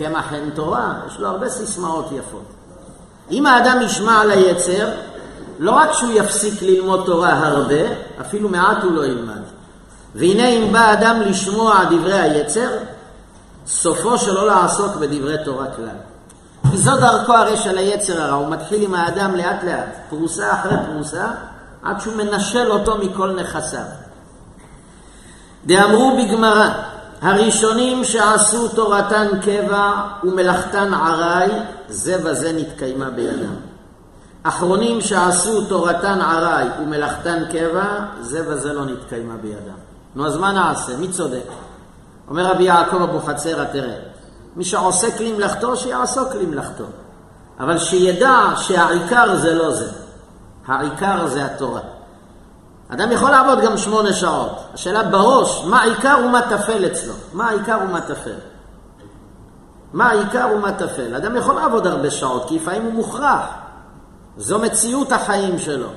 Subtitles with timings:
[0.00, 2.44] קמח אין תורה, יש לו הרבה סיסמאות יפות.
[3.30, 4.88] אם האדם ישמע על היצר,
[5.58, 7.82] לא רק שהוא יפסיק ללמוד תורה הרבה,
[8.20, 9.42] אפילו מעט הוא לא ילמד.
[10.14, 12.68] והנה אם בא אדם לשמוע דברי היצר,
[13.66, 15.96] סופו שלא לעסוק בדברי תורה כלל.
[16.70, 20.76] כי זו דרכו הרי של היצר הרע, הוא מתחיל עם האדם לאט לאט, פרוסה אחרי
[20.92, 21.26] פרוסה,
[21.82, 23.84] עד שהוא מנשל אותו מכל נכסיו.
[25.66, 26.68] דאמרו בגמרא,
[27.22, 29.92] הראשונים שעשו תורתן קבע
[30.24, 31.50] ומלאכתן עראי,
[31.88, 33.54] זה וזה נתקיימה בידם.
[34.42, 37.84] אחרונים שעשו תורתן עראי ומלאכתן קבע,
[38.20, 39.78] זה וזה לא נתקיימה בידם.
[40.14, 40.96] נו, אז מה נעשה?
[40.96, 41.44] מי צודק?
[42.28, 43.94] אומר רבי יעקב אבוחצירא, תראה,
[44.56, 46.84] מי שעוסק למלאכתו, שיעסוק למלאכתו.
[47.60, 49.90] אבל שידע שהעיקר זה לא זה.
[50.66, 51.80] העיקר זה התורה.
[52.90, 54.64] אדם יכול לעבוד גם שמונה שעות.
[54.74, 57.14] השאלה בראש, מה העיקר ומה טפל אצלו?
[57.32, 58.34] מה העיקר ומה טפל?
[59.92, 61.14] מה העיקר ומה טפל?
[61.14, 63.44] אדם יכול לעבוד הרבה שעות, כי לפעמים הוא מוכרח.
[64.36, 65.88] זו מציאות החיים שלו.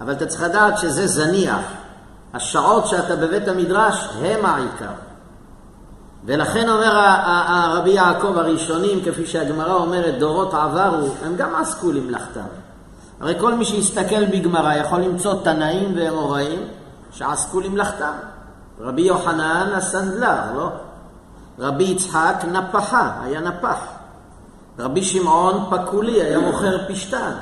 [0.00, 1.60] אבל אתה צריך לדעת שזה זניח.
[2.34, 4.92] השעות שאתה בבית המדרש הם העיקר.
[6.24, 6.92] ולכן אומר
[7.46, 12.40] הרבי יעקב הראשונים, כפי שהגמרא אומרת, דורות עברו, הם גם עסקו למלאכתם.
[13.22, 16.60] הרי כל מי שיסתכל בגמרא יכול למצוא תנאים ואמוראים
[17.10, 18.12] שעסקו למלאכתם.
[18.80, 20.68] רבי יוחנן הסנדלר, לא?
[21.58, 23.78] רבי יצחק נפחה, היה נפח.
[24.78, 27.32] רבי שמעון פקולי, היה מוכר פשתן.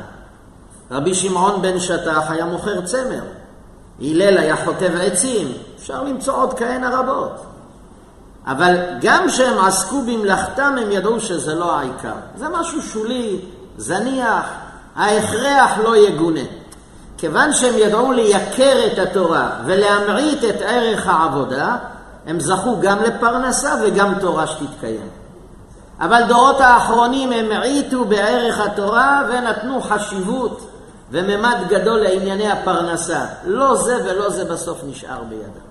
[0.90, 3.22] רבי שמעון בן שטח היה מוכר צמר.
[4.00, 5.52] הלל היה חוטב עצים.
[5.78, 7.44] אפשר למצוא עוד כהנה רבות.
[8.46, 12.14] אבל גם כשהם עסקו במלאכתם, הם ידעו שזה לא העיקר.
[12.36, 13.40] זה משהו שולי,
[13.76, 14.44] זניח,
[15.00, 16.40] ההכרח לא יגונה.
[17.18, 21.76] כיוון שהם ידעו לייקר את התורה ולהמעיט את ערך העבודה,
[22.26, 25.08] הם זכו גם לפרנסה וגם תורה שתתקיים.
[26.00, 30.70] אבל דורות האחרונים הם העיטו בערך התורה ונתנו חשיבות
[31.10, 33.26] וממד גדול לענייני הפרנסה.
[33.44, 35.70] לא זה ולא זה בסוף נשאר בידם.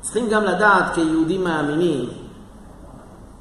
[0.00, 2.08] צריכים גם לדעת כיהודים מאמינים,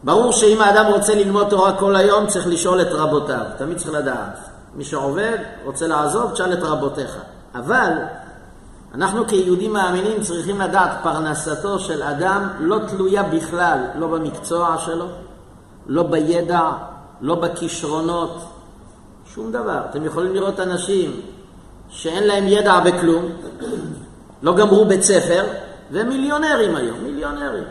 [0.03, 4.49] ברור שאם האדם רוצה ללמוד תורה כל היום צריך לשאול את רבותיו, תמיד צריך לדעת.
[4.75, 7.17] מי שעובד, רוצה לעזוב, תשאל את רבותיך.
[7.55, 7.91] אבל
[8.95, 15.05] אנחנו כיהודים מאמינים צריכים לדעת פרנסתו של אדם לא תלויה בכלל, לא במקצוע שלו,
[15.87, 16.71] לא בידע,
[17.21, 18.45] לא בכישרונות,
[19.33, 19.81] שום דבר.
[19.89, 21.21] אתם יכולים לראות אנשים
[21.89, 23.25] שאין להם ידע בכלום,
[24.43, 25.45] לא גמרו בית ספר,
[25.91, 27.63] והם מיליונרים היום, מיליונרים.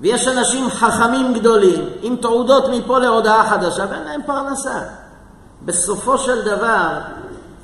[0.00, 5.01] ויש אנשים חכמים גדולים, עם תעודות מפה להודעה חדשה, ואין להם פרנסה.
[5.64, 6.88] בסופו של דבר,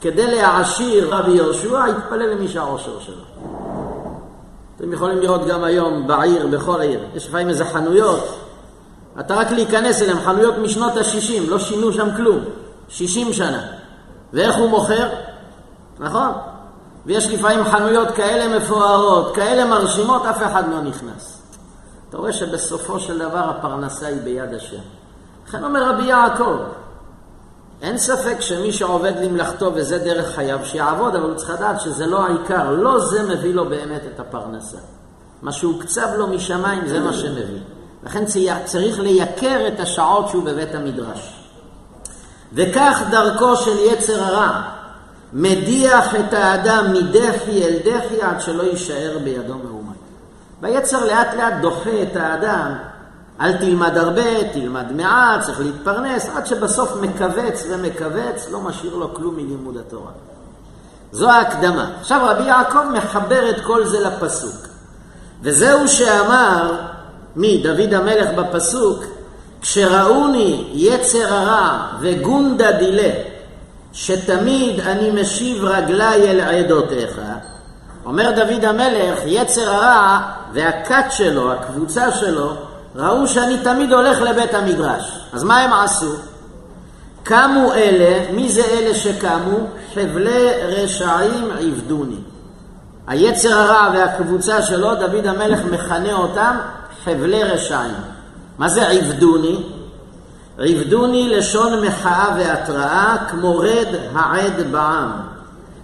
[0.00, 3.22] כדי להעשיר רבי יהושע, התפלל למי שהעושר שלו.
[4.76, 8.38] אתם יכולים לראות גם היום בעיר, בכל עיר, יש לפעמים איזה חנויות,
[9.20, 12.38] אתה רק להיכנס אליהם, חנויות משנות ה-60, לא שינו שם כלום,
[12.88, 13.62] 60 שנה.
[14.32, 15.08] ואיך הוא מוכר?
[15.98, 16.28] נכון?
[17.06, 21.42] ויש לפעמים חנויות כאלה מפוארות, כאלה מרשימות, אף אחד לא נכנס.
[22.08, 24.80] אתה רואה שבסופו של דבר הפרנסה היא ביד השם.
[25.48, 26.56] לכן אומר רבי יעקב,
[27.82, 32.26] אין ספק שמי שעובד למלאכתו וזה דרך חייו, שיעבוד, אבל הוא צריך לדעת שזה לא
[32.26, 34.78] העיקר, לא זה מביא לו באמת את הפרנסה.
[35.42, 37.60] מה שהוקצב לו משמיים זה מה שמביא.
[38.06, 38.24] לכן
[38.64, 41.44] צריך לייקר את השעות שהוא בבית המדרש.
[42.52, 44.62] וכך דרכו של יצר הרע,
[45.32, 49.92] מדיח את האדם מדחי אל דחי עד שלא יישאר בידו מאומן.
[50.60, 52.74] והיצר לאט לאט דוחה את האדם
[53.40, 59.34] אל תלמד הרבה, תלמד מעט, צריך להתפרנס, עד שבסוף מכווץ ומכווץ, לא משאיר לו כלום
[59.36, 60.10] מלימוד התורה.
[61.12, 61.90] זו ההקדמה.
[62.00, 64.66] עכשיו רבי יעקב מחבר את כל זה לפסוק.
[65.42, 66.76] וזהו שאמר,
[67.36, 67.62] מי?
[67.62, 69.04] דוד המלך בפסוק,
[69.60, 73.10] כשראוני יצר הרע וגונדה דילה,
[73.92, 77.20] שתמיד אני משיב רגליי אל עדותיך,
[78.04, 80.20] אומר דוד המלך, יצר הרע
[80.52, 82.52] והכת שלו, הקבוצה שלו,
[82.98, 85.18] ראו שאני תמיד הולך לבית המדרש.
[85.32, 86.12] אז מה הם עשו?
[87.22, 89.58] קמו אלה, מי זה אלה שקמו?
[89.94, 92.16] חבלי רשעים עבדוני.
[93.06, 96.56] היצר הרע והקבוצה שלו, דוד המלך מכנה אותם
[97.04, 97.94] חבלי רשעים.
[98.58, 99.62] מה זה עבדוני?
[100.58, 105.10] עבדוני לשון מחאה והתראה, כמו רד העד בעם.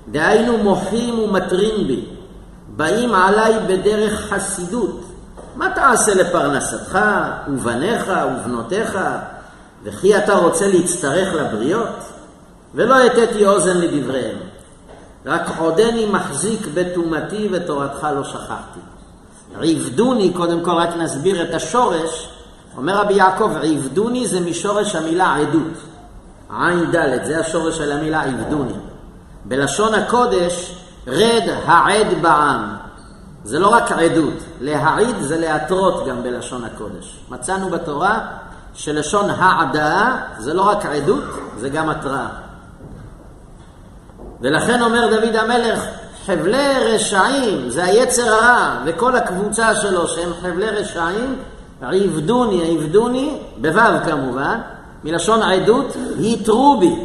[0.09, 2.05] דהיינו מוחים ומטרים בי.
[2.77, 5.14] באים עליי בדרך חסידות.
[5.57, 6.99] מה תעשה לפרנסתך
[7.49, 8.99] ובניך ובנותיך,
[9.85, 11.97] וכי אתה רוצה להצטרך לבריות?
[12.75, 14.37] ולא הטתי אוזן לדבריהם,
[15.27, 18.81] רק עודני מחזיק בטומאתי ותורתך לא שכחתי.
[19.63, 22.29] עבדוני, קודם כל רק נסביר את השורש,
[22.77, 25.73] אומר רבי יעקב, עבדוני זה משורש המילה עדות.
[26.51, 28.75] עין ד', זה השורש של המילה עבדוני.
[29.45, 30.75] בלשון הקודש,
[31.07, 32.84] רד העד בעם.
[33.45, 37.19] זה לא רק עדות, להעיד זה להתרות גם בלשון הקודש.
[37.31, 38.21] מצאנו בתורה
[38.75, 41.25] שלשון העדה זה לא רק עדות,
[41.59, 42.27] זה גם התראה.
[44.41, 45.85] ולכן אומר דוד המלך,
[46.27, 51.37] חבלי רשעים, זה היצר הרע, וכל הקבוצה שלו שהם חבלי רשעים,
[51.83, 54.59] עבדוני, עבדוני, בו' כמובן,
[55.05, 56.97] מלשון עדות, יתרו בי.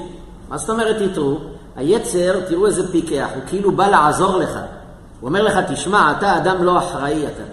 [0.50, 1.38] מה זאת אומרת יתרו?
[1.76, 4.60] היצר, תראו איזה פיקח, הוא כאילו בא לעזור לך.
[5.20, 7.44] הוא אומר לך, תשמע, אתה אדם לא אחראי אתה.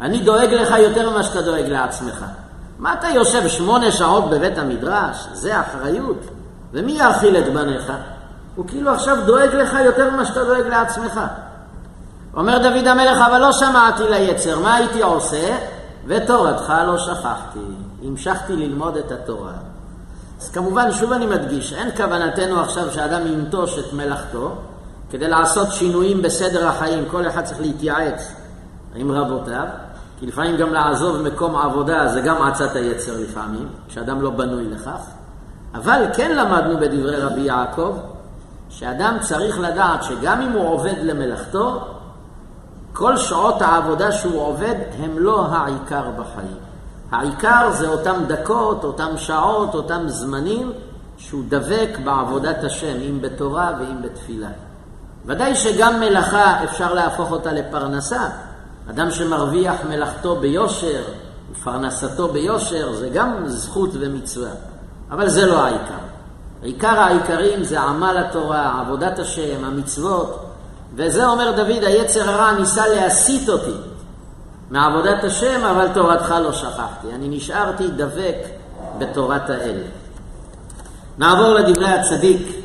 [0.00, 2.24] אני דואג לך יותר ממה שאתה דואג לעצמך.
[2.78, 5.26] מה אתה יושב שמונה שעות בבית המדרש?
[5.32, 6.20] זה אחריות.
[6.72, 7.92] ומי יאכיל את בניך?
[8.56, 11.20] הוא כאילו עכשיו דואג לך יותר ממה שאתה דואג לעצמך.
[12.36, 15.56] אומר דוד המלך, אבל לא שמעתי ליצר, מה הייתי עושה?
[16.06, 17.58] ותורתך לא שכחתי.
[18.02, 19.52] המשכתי ללמוד את התורה.
[20.40, 24.54] אז כמובן, שוב אני מדגיש, אין כוונתנו עכשיו שאדם ינטוש את מלאכתו
[25.10, 27.04] כדי לעשות שינויים בסדר החיים.
[27.10, 28.34] כל אחד צריך להתייעץ
[28.94, 29.66] עם רבותיו,
[30.18, 35.00] כי לפעמים גם לעזוב מקום עבודה זה גם עצת היצר לפעמים, כשאדם לא בנוי לכך.
[35.74, 37.96] אבל כן למדנו בדברי רבי יעקב,
[38.68, 41.80] שאדם צריך לדעת שגם אם הוא עובד למלאכתו,
[42.92, 46.56] כל שעות העבודה שהוא עובד הם לא העיקר בחיים.
[47.10, 50.72] העיקר זה אותם דקות, אותם שעות, אותם זמנים
[51.18, 54.48] שהוא דבק בעבודת השם, אם בתורה ואם בתפילה.
[55.26, 58.28] ודאי שגם מלאכה אפשר להפוך אותה לפרנסה.
[58.90, 61.02] אדם שמרוויח מלאכתו ביושר,
[61.52, 64.50] ופרנסתו ביושר, זה גם זכות ומצווה.
[65.10, 66.10] אבל זה לא העיקר.
[66.62, 70.46] עיקר העיקרים זה עמל התורה, עבודת השם, המצוות,
[70.94, 73.76] וזה אומר דוד, היצר הרע ניסה להסיט אותי
[74.70, 77.14] מעבודת השם, אבל תורתך לא שכחתי.
[77.14, 78.36] אני נשארתי דבק
[78.98, 79.76] בתורת האל.
[81.18, 82.59] נעבור לדברי הצדיק,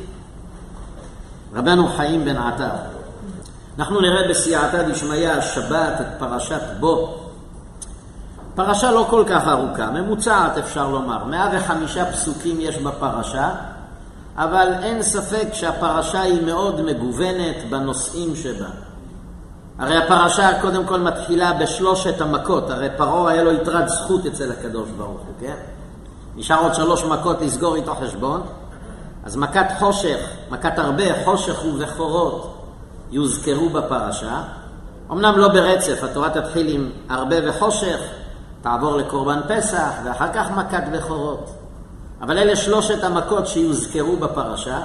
[1.56, 2.70] רבנו חיים בן עטר.
[3.78, 7.18] אנחנו נראה בסייעתא דשמיא השבת את פרשת בו.
[8.54, 11.24] פרשה לא כל כך ארוכה, ממוצעת אפשר לומר.
[11.24, 13.50] 105 פסוקים יש בפרשה,
[14.36, 18.68] אבל אין ספק שהפרשה היא מאוד מגוונת בנושאים שבה.
[19.78, 24.88] הרי הפרשה קודם כל מתחילה בשלושת המכות, הרי פרעה היה לו יתרת זכות אצל הקדוש
[24.90, 25.56] ברוך הוא, כן?
[26.36, 28.42] נשאר עוד שלוש מכות לסגור איתו חשבון.
[29.26, 30.18] אז מכת חושך,
[30.50, 32.54] מכת הרבה, חושך ובכורות
[33.10, 34.42] יוזכרו בפרשה.
[35.10, 37.98] אמנם לא ברצף, התורה תתחיל עם הרבה וחושך,
[38.62, 41.50] תעבור לקורבן פסח, ואחר כך מכת בכורות.
[42.20, 44.78] אבל אלה שלושת המכות שיוזכרו בפרשה.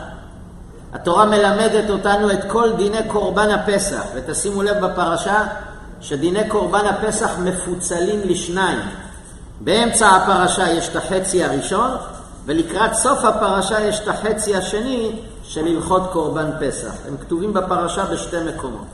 [0.93, 5.43] התורה מלמדת אותנו את כל דיני קורבן הפסח, ותשימו לב בפרשה
[6.01, 8.79] שדיני קורבן הפסח מפוצלים לשניים.
[9.61, 11.91] באמצע הפרשה יש את החצי הראשון,
[12.45, 15.11] ולקראת סוף הפרשה יש את החצי השני
[15.43, 16.93] של הלכות קורבן פסח.
[17.07, 18.85] הם כתובים בפרשה בשתי מקומות.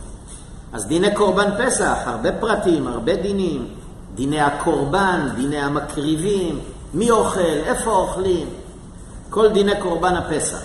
[0.73, 3.67] אז דיני קורבן פסח, הרבה פרטים, הרבה דינים,
[4.15, 6.59] דיני הקורבן, דיני המקריבים,
[6.93, 8.47] מי אוכל, איפה אוכלים,
[9.29, 10.61] כל דיני קורבן הפסח.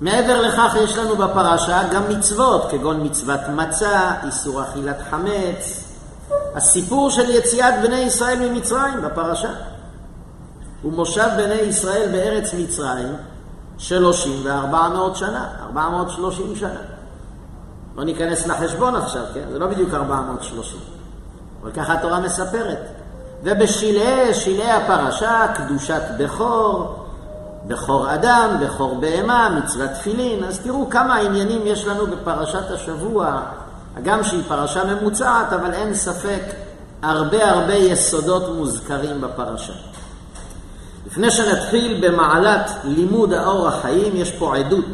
[0.00, 5.84] מעבר לכך יש לנו בפרשה גם מצוות, כגון מצוות מצה, איסור אכילת חמץ,
[6.54, 9.50] הסיפור של יציאת בני ישראל ממצרים בפרשה.
[10.84, 13.08] ומושב בני ישראל בארץ מצרים
[13.78, 16.80] שלושים וארבע מאות שנה, ארבע מאות שלושים שנה.
[17.96, 19.44] לא ניכנס לחשבון עכשיו, כן?
[19.52, 20.80] זה לא בדיוק ארבע מאות שלושים.
[21.62, 22.78] אבל ככה התורה מספרת.
[23.42, 27.04] ובשלהי, שלהי הפרשה, קדושת בכור,
[27.66, 30.44] בכור אדם, בכור בהמה, מצוות תפילין.
[30.44, 33.40] אז תראו כמה עניינים יש לנו בפרשת השבוע,
[33.96, 36.42] הגם שהיא פרשה ממוצעת, אבל אין ספק,
[37.02, 39.72] הרבה הרבה יסודות מוזכרים בפרשה.
[41.10, 44.84] לפני שנתחיל במעלת לימוד האור החיים, יש פה עדות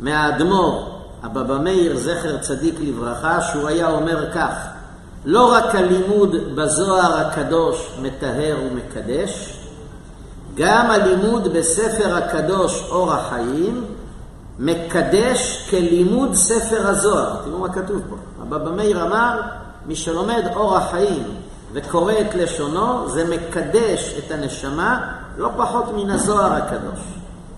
[0.00, 4.54] מהאדמו"ר, הבבא מאיר, זכר צדיק לברכה, שהוא היה אומר כך:
[5.24, 9.58] לא רק הלימוד בזוהר הקדוש מטהר ומקדש,
[10.54, 13.84] גם הלימוד בספר הקדוש אור החיים
[14.58, 17.36] מקדש כלימוד ספר הזוהר.
[17.44, 18.16] תראו מה כתוב פה.
[18.42, 19.40] הבבא מאיר אמר,
[19.86, 21.22] מי שלומד אור החיים
[21.72, 27.00] וקורא את לשונו, זה מקדש את הנשמה לא פחות מן הזוהר הקדוש.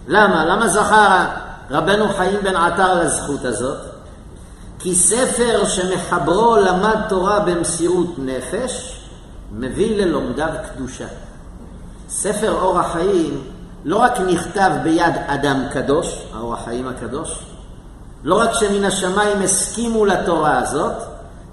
[0.09, 0.45] למה?
[0.45, 1.25] למה זכר
[1.71, 3.79] רבנו חיים בן עטר לזכות הזאת?
[4.79, 9.01] כי ספר שמחברו למד תורה במסירות נפש,
[9.53, 11.07] מביא ללומדיו קדושה.
[12.09, 13.45] ספר אור החיים
[13.85, 17.45] לא רק נכתב ביד אדם קדוש, האור החיים הקדוש,
[18.25, 20.93] לא רק שמן השמיים הסכימו לתורה הזאת,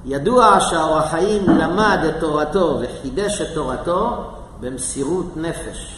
[0.06, 4.24] ידוע שהאור החיים למד את תורתו וחידש את תורתו
[4.60, 5.97] במסירות נפש.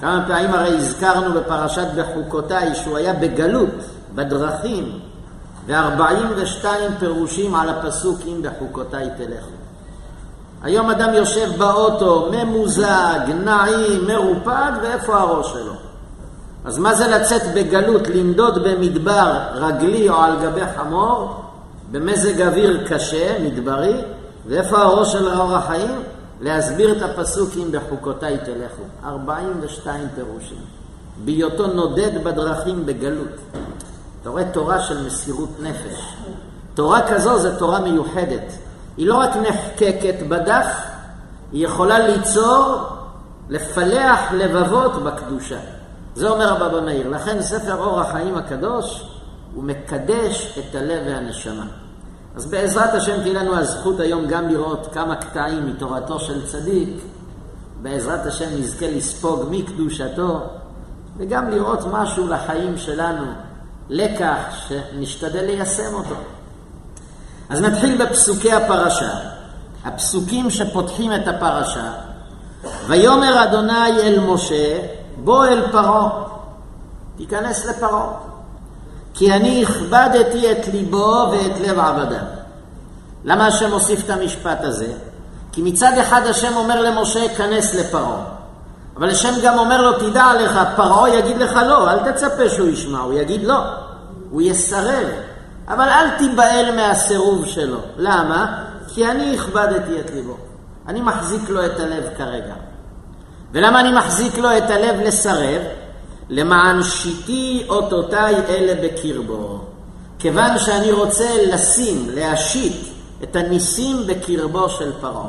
[0.00, 3.70] כמה פעמים הרי הזכרנו בפרשת בחוקותיי שהוא היה בגלות,
[4.14, 4.98] בדרכים,
[5.66, 6.64] ו-42
[6.98, 9.50] פירושים על הפסוק אם בחוקותיי תלכו.
[10.62, 15.72] היום אדם יושב באוטו, ממוזג, נעים, מרופד, ואיפה הראש שלו?
[16.64, 21.34] אז מה זה לצאת בגלות, לנדוד במדבר רגלי או על גבי חמור,
[21.90, 24.00] במזג אוויר קשה, מדברי,
[24.46, 26.02] ואיפה הראש של אור החיים?
[26.40, 28.82] להסביר את הפסוק אם בחוקותיי תלכו.
[29.04, 30.58] 42 פירושים.
[31.24, 33.28] בהיותו נודד בדרכים בגלות.
[34.22, 36.14] אתה רואה תורה של מסירות נפש.
[36.74, 38.52] תורה כזו זו תורה מיוחדת.
[38.96, 40.66] היא לא רק נחקקת בדף,
[41.52, 42.80] היא יכולה ליצור,
[43.48, 45.58] לפלח לבבות בקדושה.
[46.14, 47.08] זה אומר הבבא מאיר.
[47.08, 49.04] לכן ספר אור החיים הקדוש
[49.54, 51.66] הוא מקדש את הלב והנשמה.
[52.38, 56.88] אז בעזרת השם תהיה לנו הזכות היום גם לראות כמה קטעים מתורתו של צדיק.
[57.82, 60.40] בעזרת השם נזכה לספוג מקדושתו
[61.16, 63.24] וגם לראות משהו לחיים שלנו,
[63.88, 64.36] לקח
[64.68, 66.14] שנשתדל ליישם אותו.
[67.48, 69.18] אז נתחיל בפסוקי הפרשה,
[69.84, 71.92] הפסוקים שפותחים את הפרשה.
[72.86, 74.80] ויאמר אדוני אל משה,
[75.24, 76.08] בוא אל פרעה,
[77.16, 78.27] תיכנס לפרעה.
[79.18, 82.18] כי אני הכבדתי את ליבו ואת לב עבדיו.
[83.24, 84.92] למה השם מוסיף את המשפט הזה?
[85.52, 88.24] כי מצד אחד השם אומר למשה, כנס לפרעה.
[88.96, 92.98] אבל השם גם אומר לו, תדע לך, פרעה יגיד לך לא, אל תצפה שהוא ישמע,
[92.98, 93.58] הוא יגיד לא.
[94.30, 95.08] הוא יסרב.
[95.68, 97.78] אבל אל תיבהל מהסירוב שלו.
[97.96, 98.64] למה?
[98.88, 100.36] כי אני הכבדתי את ליבו.
[100.88, 102.54] אני מחזיק לו את הלב כרגע.
[103.52, 105.62] ולמה אני מחזיק לו את הלב לסרב?
[106.28, 109.60] למען שיתי אותותיי אלה בקרבו.
[110.18, 112.88] כיוון שאני רוצה לשים, להשית
[113.22, 115.28] את הניסים בקרבו של פרעה.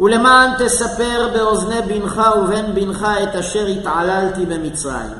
[0.00, 5.12] ולמען תספר באוזני בנך ובן בנך את אשר התעללתי במצרים,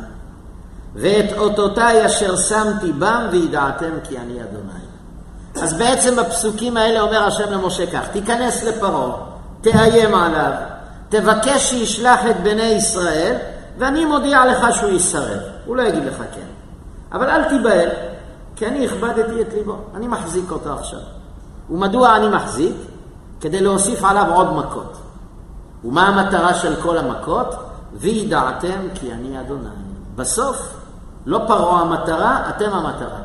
[0.94, 4.86] ואת אותותיי אשר שמתי בם וידעתם כי אני אדוני.
[5.62, 9.12] אז בעצם בפסוקים האלה אומר השם למשה כך, תיכנס לפרעה,
[9.60, 10.52] תאיים עליו,
[11.08, 13.36] תבקש שישלח את בני ישראל,
[13.78, 15.40] ואני מודיע לך שהוא יסרב.
[15.66, 16.46] הוא לא יגיד לך כן.
[17.12, 17.88] אבל אל תיבהל,
[18.56, 21.00] כי אני הכבדתי את ליבו, אני מחזיק אותו עכשיו.
[21.70, 22.76] ומדוע אני מחזיק?
[23.40, 24.96] כדי להוסיף עליו עוד מכות.
[25.84, 27.54] ומה המטרה של כל המכות?
[27.94, 29.68] וידעתם כי אני אדוני.
[30.16, 30.56] בסוף,
[31.26, 33.20] לא פרעה המטרה, אתם המטרה.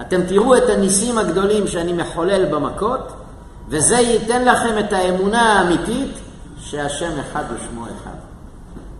[0.00, 3.12] אתם תראו את הניסים הגדולים שאני מחולל במכות,
[3.68, 6.18] וזה ייתן לכם את האמונה האמיתית
[6.58, 8.03] שהשם אחד ושמו אחד.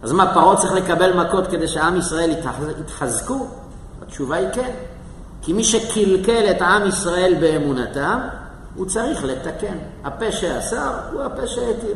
[0.04, 2.30] אז מה, פרעה צריך לקבל מכות כדי שעם ישראל
[2.80, 3.46] יתחזקו?
[4.02, 4.70] התשובה היא כן.
[5.42, 8.18] כי מי שקלקל את עם ישראל באמונתם,
[8.74, 9.78] הוא צריך לתקן.
[10.04, 11.94] הפה שאסר הוא הפה שהתיר.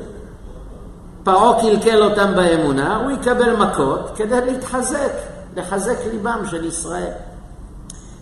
[1.25, 5.13] פרעה קלקל אותם באמונה, הוא יקבל מכות כדי להתחזק,
[5.57, 7.13] לחזק ליבם של ישראל.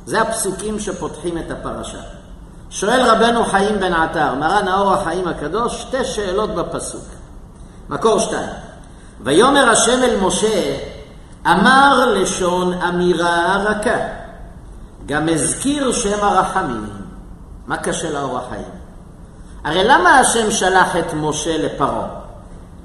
[0.06, 2.00] זה הפסוקים שפותחים את הפרשה.
[2.70, 7.04] שואל רבנו חיים בן עטר, מרן האור החיים הקדוש, שתי שאלות בפסוק.
[7.88, 8.65] מקור שתיים.
[9.20, 10.76] ויאמר השם אל משה,
[11.46, 13.98] אמר לשון אמירה רכה,
[15.06, 16.86] גם הזכיר שם הרחמים.
[17.66, 18.70] מה קשה לאור החיים?
[19.64, 22.06] הרי למה השם שלח את משה לפרעה?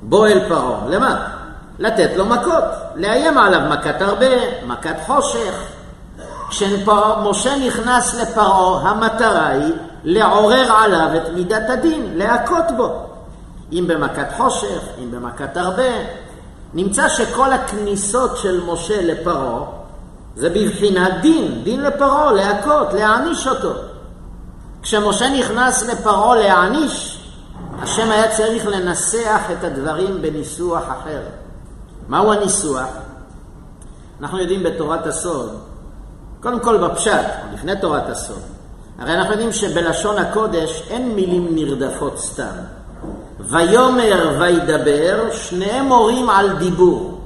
[0.01, 0.87] בוא אל פרעה.
[0.87, 1.27] למה?
[1.79, 2.63] לתת לו מכות,
[2.95, 5.53] לאיים עליו מכת הרבה, מכת חושך.
[6.49, 9.73] כשמשה נכנס לפרעה, המטרה היא
[10.03, 13.10] לעורר עליו את מידת הדין, להכות בו.
[13.71, 15.91] אם במכת חושך, אם במכת הרבה.
[16.73, 19.63] נמצא שכל הכניסות של משה לפרעה
[20.35, 23.73] זה בבחינת דין, דין לפרעה, להכות, להעניש אותו.
[24.81, 27.23] כשמשה נכנס לפרעה להעניש,
[27.81, 31.21] השם היה צריך לנסח את הדברים בניסוח אחר.
[32.07, 32.87] מהו הניסוח?
[34.21, 35.59] אנחנו יודעים בתורת הסוד,
[36.41, 38.41] קודם כל בפשט, לפני תורת הסוד,
[38.99, 42.55] הרי אנחנו יודעים שבלשון הקודש אין מילים נרדפות סתם.
[43.49, 47.21] ויאמר וידבר, שניהם מורים על דיבור.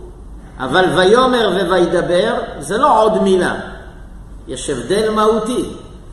[0.60, 3.56] אבל ויאמר ווידבר זה לא עוד מילה.
[4.48, 5.66] יש הבדל מהותי.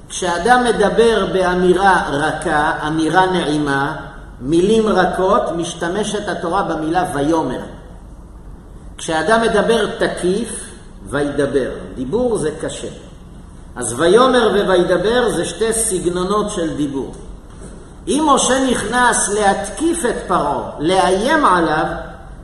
[0.08, 3.96] כשאדם מדבר באמירה רכה, אמירה נעימה,
[4.40, 7.60] מילים רכות, משתמשת התורה במילה ויאמר.
[8.98, 10.64] כשאדם מדבר תקיף,
[11.10, 11.70] וידבר.
[11.94, 12.88] דיבור זה קשה.
[13.76, 17.14] אז ויאמר ווידבר זה שתי סגנונות של דיבור.
[18.08, 21.86] אם משה נכנס להתקיף את פרעה, לאיים עליו,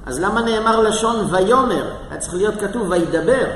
[0.07, 1.85] אז למה נאמר לשון ויאמר?
[2.11, 3.47] היה צריך להיות כתוב וידבר.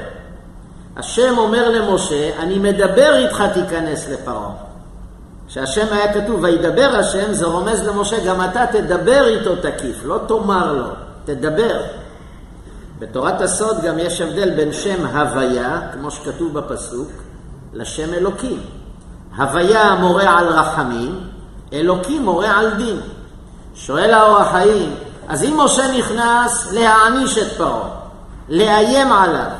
[0.96, 4.50] השם אומר למשה, אני מדבר איתך תיכנס לפרעה.
[5.48, 10.72] כשהשם היה כתוב וידבר השם, זה רומז למשה, גם אתה תדבר איתו תקיף, לא תאמר
[10.72, 10.88] לו,
[11.24, 11.80] תדבר.
[12.98, 17.08] בתורת הסוד גם יש הבדל בין שם הוויה, כמו שכתוב בפסוק,
[17.72, 18.60] לשם אלוקים.
[19.36, 21.20] הוויה מורה על רחמים,
[21.72, 23.00] אלוקים מורה על דין.
[23.74, 24.94] שואל האור החיים,
[25.28, 27.88] אז אם משה נכנס להעניש את פרעה,
[28.48, 29.50] לאיים עליו,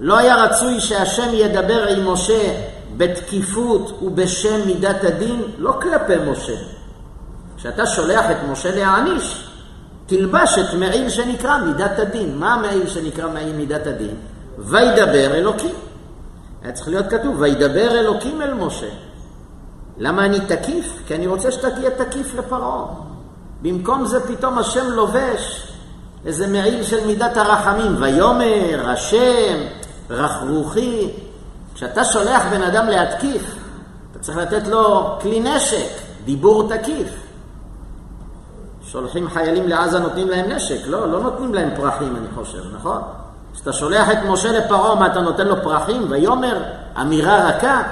[0.00, 2.54] לא היה רצוי שהשם ידבר עם משה
[2.96, 6.56] בתקיפות ובשם מידת הדין, לא כלפי משה.
[7.56, 9.48] כשאתה שולח את משה להעניש,
[10.06, 12.38] תלבש את מעיל שנקרא מידת הדין.
[12.38, 14.14] מה המעיל שנקרא מעיל מידת הדין?
[14.58, 15.74] וידבר אלוקים.
[16.62, 18.86] היה צריך להיות כתוב, וידבר אלוקים אל משה.
[20.02, 21.02] למה אני תקיף?
[21.06, 22.84] כי אני רוצה שאתה תהיה תקיף לפרעה.
[23.62, 25.72] במקום זה פתאום השם לובש
[26.26, 29.58] איזה מעיל של מידת הרחמים, ויאמר, השם,
[30.10, 31.10] רכרוכי.
[31.74, 33.56] כשאתה שולח בן אדם להתקיף,
[34.10, 35.88] אתה צריך לתת לו כלי נשק,
[36.24, 37.08] דיבור תקיף.
[38.86, 43.02] שולחים חיילים לעזה, נותנים להם נשק, לא, לא נותנים להם פרחים, אני חושב, נכון?
[43.54, 46.06] כשאתה שולח את משה לפרעה, מה אתה נותן לו פרחים?
[46.10, 46.62] ויאמר,
[47.00, 47.82] אמירה רכה,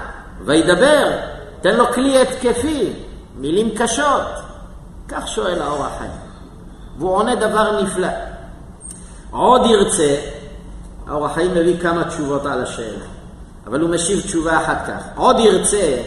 [0.44, 1.29] וידבר,
[1.60, 2.92] תן לו כלי התקפי,
[3.36, 4.22] מילים קשות.
[5.08, 6.10] כך שואל האור החיים.
[6.98, 8.08] והוא עונה דבר נפלא.
[9.30, 10.16] עוד ירצה,
[11.06, 13.04] האור החיים מביא כמה תשובות על השאלה,
[13.66, 15.02] אבל הוא משיב תשובה אחת כך.
[15.16, 16.02] עוד ירצה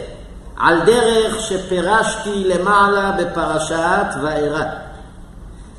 [0.56, 4.64] על דרך שפירשתי למעלה בפרשת וארא.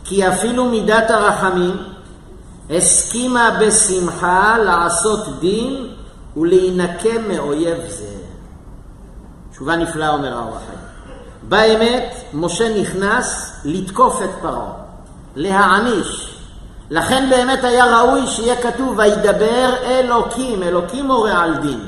[0.03, 1.77] כי אפילו מידת הרחמים
[2.69, 5.87] הסכימה בשמחה לעשות דין
[6.37, 8.14] ולהינקם מאויב זה.
[9.55, 10.79] תשובה נפלאה אומר האור החיים.
[11.43, 14.71] באמת, משה נכנס לתקוף את פרעה,
[15.35, 16.37] להעניש.
[16.89, 21.79] לכן באמת היה ראוי שיהיה כתוב וידבר אלוקים, אלוקים מורה על דין.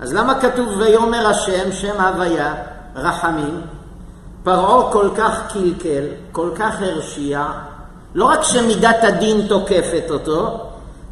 [0.00, 2.54] אז למה כתוב ויאמר השם, שם הוויה,
[2.96, 3.60] רחמים?
[4.42, 7.46] פרעה כל כך קלקל, כל כך הרשיע,
[8.14, 10.60] לא רק שמידת הדין תוקפת אותו,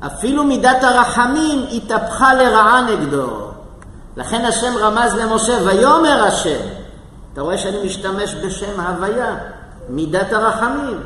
[0.06, 3.49] אפילו מידת הרחמים התהפכה לרעה נגדו.
[4.16, 6.60] לכן השם רמז למשה, ויאמר השם.
[7.32, 9.36] אתה רואה שאני משתמש בשם הוויה,
[9.88, 11.00] מידת הרחמים.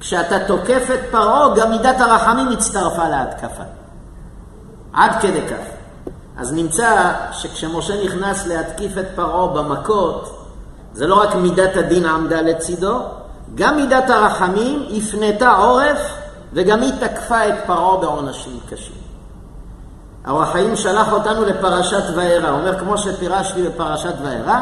[0.00, 3.62] כשאתה תוקף את פרעה, גם מידת הרחמים הצטרפה להתקפה.
[4.92, 5.64] עד כדי כך.
[6.36, 10.46] אז נמצא שכשמשה נכנס להתקיף את פרעה במכות,
[10.94, 12.98] זה לא רק מידת הדין עמדה לצידו,
[13.54, 15.98] גם מידת הרחמים הפנתה עורף
[16.52, 19.01] וגם היא תקפה את פרעה בעונשים קשים.
[20.24, 24.60] האור החיים שלח אותנו לפרשת וארא, הוא אומר כמו שפירשתי בפרשת וארא,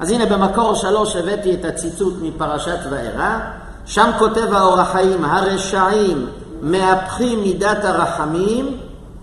[0.00, 3.38] אז הנה במקור שלוש הבאתי את הציטוט מפרשת וארא,
[3.86, 6.26] שם כותב האור החיים, הרשעים
[6.62, 8.76] מהפכים מידת הרחמים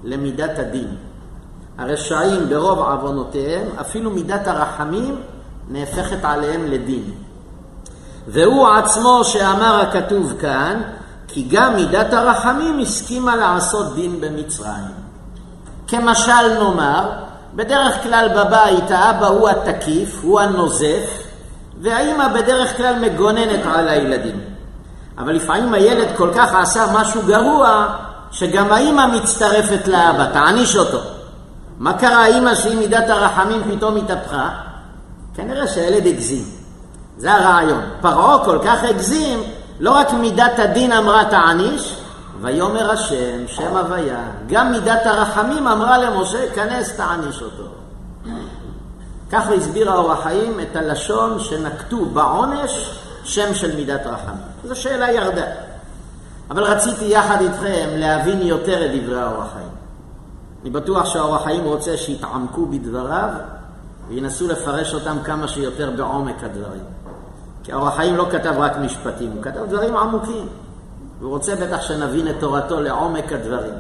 [0.03, 0.95] למידת הדין.
[1.77, 5.15] הרשעים ברוב עוונותיהם, אפילו מידת הרחמים
[5.69, 7.11] נהפכת עליהם לדין.
[8.27, 10.81] והוא עצמו שאמר הכתוב כאן,
[11.27, 15.06] כי גם מידת הרחמים הסכימה לעשות דין במצרים.
[15.87, 17.09] כמשל נאמר,
[17.55, 21.23] בדרך כלל בבית האבא הוא התקיף, הוא הנוזף,
[21.81, 24.39] והאימא בדרך כלל מגוננת על הילדים.
[25.17, 27.87] אבל לפעמים הילד כל כך עשה משהו גרוע,
[28.31, 30.97] שגם האימא מצטרפת לאבא, תעניש אותו.
[31.79, 34.49] מה קרה האימא שהיא מידת הרחמים פתאום התהפכה?
[35.35, 36.43] כנראה שהילד הגזים.
[37.17, 37.81] זה הרעיון.
[38.01, 39.43] פרעה כל כך הגזים,
[39.79, 41.96] לא רק מידת הדין אמרה תעניש,
[42.41, 47.63] ויאמר השם, שם הוויה, גם מידת הרחמים אמרה למשה, כנס תעניש אותו.
[49.31, 54.41] ככה הסביר האור החיים את הלשון שנקטו בעונש שם של מידת רחמים.
[54.63, 55.45] זו שאלה ירדה.
[56.49, 59.67] אבל רציתי יחד איתכם להבין יותר את דברי האור החיים.
[60.61, 63.29] אני בטוח שהאור החיים רוצה שיתעמקו בדבריו
[64.07, 66.83] וינסו לפרש אותם כמה שיותר בעומק הדברים.
[67.63, 70.47] כי האור החיים לא כתב רק משפטים, הוא כתב דברים עמוקים.
[71.19, 73.73] והוא רוצה בטח שנבין את תורתו לעומק הדברים.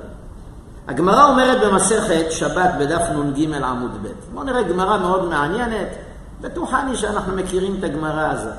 [0.87, 4.07] הגמרא אומרת במסכת שבת בדף נ"ג עמוד ב'.
[4.33, 5.87] בואו נראה גמרא מאוד מעניינת,
[6.41, 8.53] בטוחני שאנחנו מכירים את הגמרא הזאת.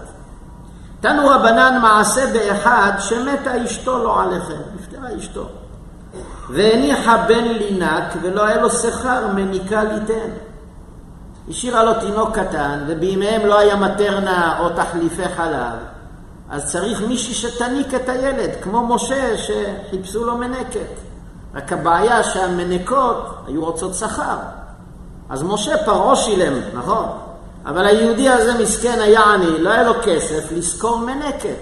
[1.00, 5.48] תנו רבנן מעשה באחד שמתה אשתו לא עליכם, נפטרה אשתו.
[6.50, 10.30] והניחה בן לינק ולא היה לו שכר מניקה ליתן.
[11.48, 15.78] השאירה לו תינוק קטן, ובימיהם לא היה מטרנה או תחליפי חלב,
[16.50, 20.94] אז צריך מישהי שתניק את הילד, כמו משה שחיפשו לו מנקת.
[21.54, 24.37] רק הבעיה שהמנקות היו רוצות שכר.
[25.30, 27.08] אז משה פרעה שילם, נכון?
[27.66, 31.58] אבל היהודי הזה מסכן היה עני, לא היה לו כסף לשכור מנקת.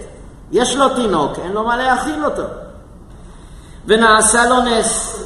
[0.52, 2.42] יש לו תינוק, אין לו מה להאכיל אותו.
[3.86, 5.22] ונעשה לו נס,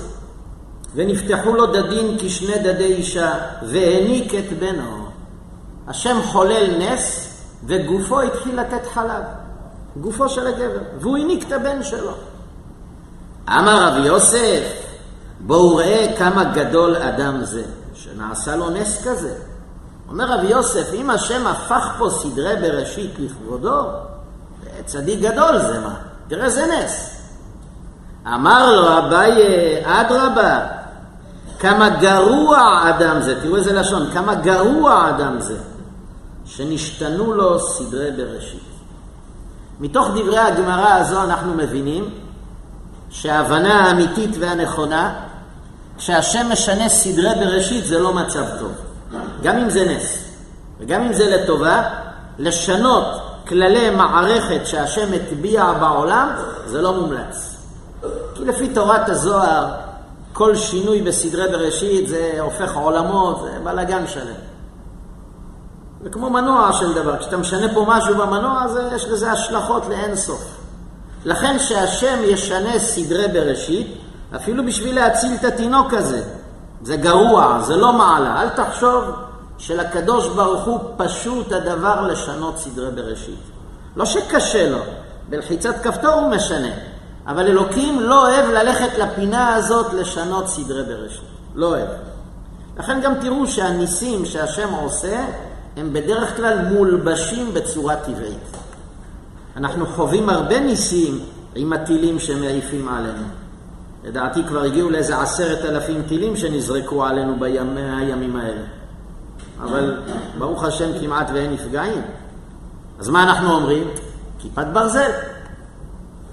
[0.94, 5.07] ונפתחו לו דדים כשני דדי אישה, והעניק את בנו.
[5.88, 7.35] השם חולל נס,
[7.66, 9.39] וגופו התחיל לתת חלב.
[9.96, 12.12] גופו של הגבר, והוא הניק את הבן שלו.
[13.48, 14.62] אמר רבי יוסף,
[15.40, 17.62] בואו ראה כמה גדול אדם זה,
[17.94, 19.35] שנעשה לו נס כזה.
[20.09, 23.83] אומר רבי יוסף, אם השם הפך פה סדרי בראשית לכבודו,
[24.85, 25.94] צדיק גדול זה מה,
[26.29, 27.16] תראה זה נס.
[28.26, 29.37] אמר לו אביי,
[29.85, 30.66] אדרבה,
[31.59, 35.59] כמה גרוע אדם זה, תראו איזה לשון, כמה גרוע אדם זה,
[36.44, 38.69] שנשתנו לו סדרי בראשית.
[39.81, 42.11] מתוך דברי הגמרא הזו אנחנו מבינים
[43.11, 45.14] שההבנה האמיתית והנכונה,
[45.99, 48.73] שהשם משנה סדרי בראשית זה לא מצב טוב.
[49.43, 50.19] גם אם זה נס,
[50.81, 51.83] וגם אם זה לטובה,
[52.38, 53.05] לשנות
[53.49, 56.29] כללי מערכת שהשם הטביע בעולם,
[56.66, 57.57] זה לא מומלץ.
[58.35, 59.66] כי לפי תורת הזוהר,
[60.33, 64.50] כל שינוי בסדרי בראשית זה הופך עולמות, זה בלאגן שלם.
[66.03, 70.17] זה כמו מנוע של דבר, כשאתה משנה פה משהו במנוע, זה, יש לזה השלכות לאין
[70.17, 70.61] סוף.
[71.25, 73.99] לכן שהשם ישנה סדרי בראשית,
[74.37, 76.23] אפילו בשביל להציל את התינוק הזה,
[76.83, 78.43] זה גרוע, זה לא מעלה.
[78.43, 79.05] אל תחשוב
[79.59, 83.41] שלקדוש ברוך הוא פשוט הדבר לשנות סדרי בראשית.
[83.97, 84.79] לא שקשה לו,
[85.29, 86.71] בלחיצת כפתור הוא משנה,
[87.27, 91.29] אבל אלוקים לא אוהב ללכת לפינה הזאת לשנות סדרי בראשית.
[91.55, 91.89] לא אוהב.
[92.79, 95.25] לכן גם תראו שהניסים שהשם עושה,
[95.76, 98.56] הם בדרך כלל מולבשים בצורה טבעית.
[99.56, 101.20] אנחנו חווים הרבה ניסים
[101.54, 103.22] עם הטילים שמעיפים עלינו.
[104.04, 108.62] לדעתי כבר הגיעו לאיזה עשרת אלפים טילים שנזרקו עלינו בימים האלה.
[109.62, 110.00] אבל
[110.38, 112.02] ברוך השם כמעט ואין נפגעים.
[112.98, 113.88] אז מה אנחנו אומרים?
[114.38, 115.11] כיפת ברזל.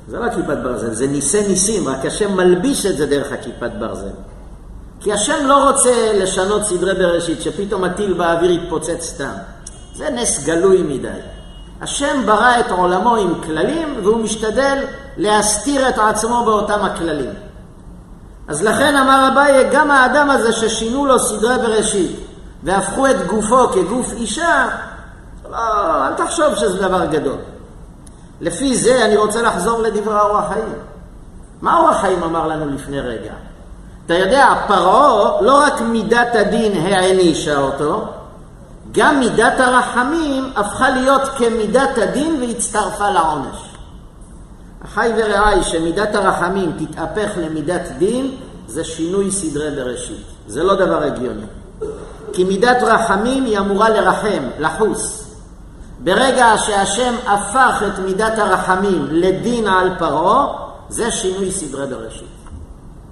[0.08, 4.16] זה לא כיפת ברזל, זה ניסי ניסים, רק השם מלביש את זה דרך הכיפת ברזל.
[5.00, 9.34] כי השם לא רוצה לשנות סדרי בראשית, שפתאום הטיל באוויר יתפוצץ סתם.
[9.96, 11.20] זה נס גלוי מדי.
[11.82, 14.84] השם ברא את עולמו עם כללים, והוא משתדל
[15.18, 17.34] להסתיר את עצמו באותם הכללים.
[18.48, 22.20] אז לכן אמר אביי, גם האדם הזה ששינו לו סדרי בראשית,
[22.64, 24.68] והפכו את גופו כגוף אישה,
[25.52, 25.58] לא,
[26.08, 27.38] אל תחשוב שזה דבר גדול.
[28.42, 30.74] לפי זה אני רוצה לחזור לדברי אור החיים.
[31.62, 33.34] מה אור החיים אמר לנו לפני רגע?
[34.08, 38.06] אתה יודע, פרעה לא רק מידת הדין הענישה אותו,
[38.92, 43.58] גם מידת הרחמים הפכה להיות כמידת הדין והצטרפה לעונש.
[44.86, 48.32] אחי ורעי, שמידת הרחמים תתהפך למידת דין,
[48.68, 50.26] זה שינוי סדרי בראשית.
[50.48, 51.46] זה לא דבר הגיוני.
[52.34, 55.28] כי מידת רחמים היא אמורה לרחם, לחוס.
[56.00, 60.48] ברגע שהשם הפך את מידת הרחמים לדין על פרעה,
[60.90, 62.38] זה שינוי סדרי בראשית.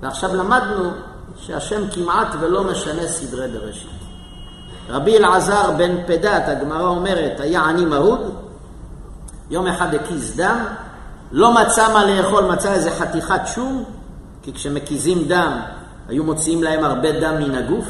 [0.05, 0.89] ועכשיו למדנו
[1.37, 3.89] שהשם כמעט ולא משנה סדרי בראשית.
[4.89, 8.35] רבי אלעזר בן פדת, הגמרא אומרת, היה עני מרוד,
[9.49, 10.65] יום אחד הקיז דם,
[11.31, 13.83] לא מצא מה לאכול, מצא איזה חתיכת שום,
[14.41, 15.59] כי כשמקיזים דם
[16.07, 17.87] היו מוציאים להם הרבה דם מן הגוף,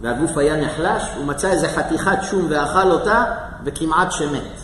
[0.00, 3.24] והגוף היה נחלש, הוא מצא איזה חתיכת שום ואכל אותה,
[3.64, 4.60] וכמעט שמת.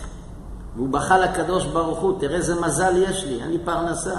[0.75, 4.15] והוא בכה לקדוש ברוך הוא, תראה איזה מזל יש לי, אין לי פרנסה.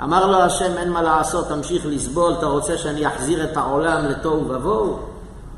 [0.00, 4.48] אמר לו השם, אין מה לעשות, תמשיך לסבול, אתה רוצה שאני אחזיר את העולם לתוהו
[4.48, 4.98] ובוהו?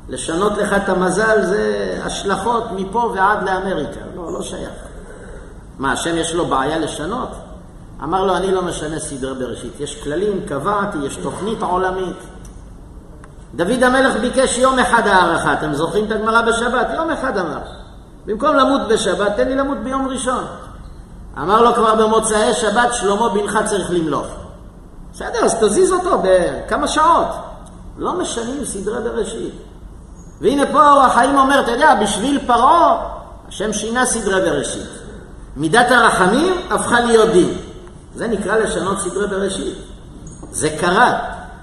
[0.09, 3.99] לשנות לך את המזל זה השלכות מפה ועד לאמריקה.
[4.15, 4.69] לא, לא שייך.
[5.79, 7.29] מה, השם יש לו בעיה לשנות?
[8.03, 9.79] אמר לו, אני לא משנה סדרי בראשית.
[9.79, 12.17] יש כללים, קבעתי, יש תוכנית עולמית.
[13.55, 16.87] דוד המלך ביקש יום אחד הארכה, אתם זוכרים את הגמרא בשבת?
[16.93, 17.59] יום אחד אמר.
[18.25, 20.43] במקום למות בשבת, תן לי למות ביום ראשון.
[21.37, 24.27] אמר לו כבר במוצאי שבת, שלמה בנך צריך למלוך.
[25.13, 27.27] בסדר, אז תזיז אותו בכמה שעות.
[27.97, 29.53] לא משנים סדרי בראשית.
[30.41, 32.97] והנה פה אור החיים אומר, אתה יודע, בשביל פרעה,
[33.47, 34.87] השם שינה סדרי בראשית.
[35.55, 37.57] מידת הרחמים הפכה להיות דין.
[38.15, 39.77] זה נקרא לשנות סדרי בראשית.
[40.51, 41.19] זה קרה.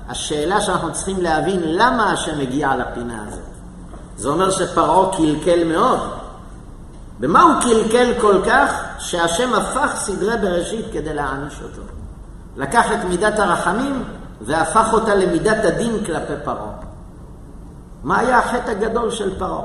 [0.08, 3.40] השאלה שאנחנו צריכים להבין, למה השם הגיע לפינה הזאת?
[4.16, 6.00] זה אומר שפרעה קלקל מאוד.
[7.22, 11.82] במה הוא קלקל כל כך, שהשם הפך סדרי בראשית כדי להעניש אותו?
[12.56, 14.04] לקח את מידת הרחמים
[14.40, 16.72] והפך אותה למידת הדין כלפי פרעה.
[18.04, 19.64] מה היה החטא הגדול של פרעה?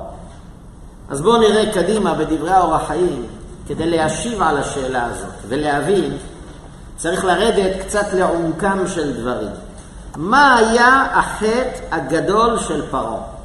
[1.09, 3.25] אז בואו נראה קדימה בדברי האור החיים,
[3.67, 6.17] כדי להשיב על השאלה הזאת ולהבין,
[6.97, 9.51] צריך לרדת קצת לעומקם של דברים.
[10.15, 13.36] מה היה החטא הגדול של פרעה?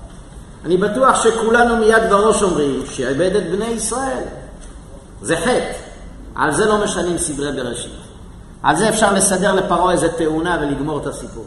[0.65, 4.25] אני בטוח שכולנו מיד בראש אומרים שעבד את בני ישראל.
[5.23, 5.73] זה חטא.
[6.35, 7.93] על זה לא משנים סדרי בראשית.
[8.63, 11.45] על זה אפשר לסדר לפרעה איזה תאונה ולגמור את הסיפור.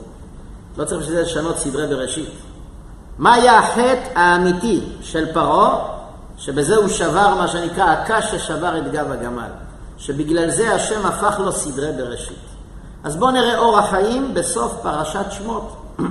[0.78, 2.30] לא צריך בשביל זה לשנות סדרי בראשית.
[3.18, 5.88] מה היה החטא האמיתי של פרעה?
[6.38, 9.50] שבזה הוא שבר מה שנקרא הקש ששבר את גב הגמל.
[9.98, 12.40] שבגלל זה השם הפך לו סדרי בראשית.
[13.04, 15.76] אז בואו נראה אור החיים בסוף פרשת שמות.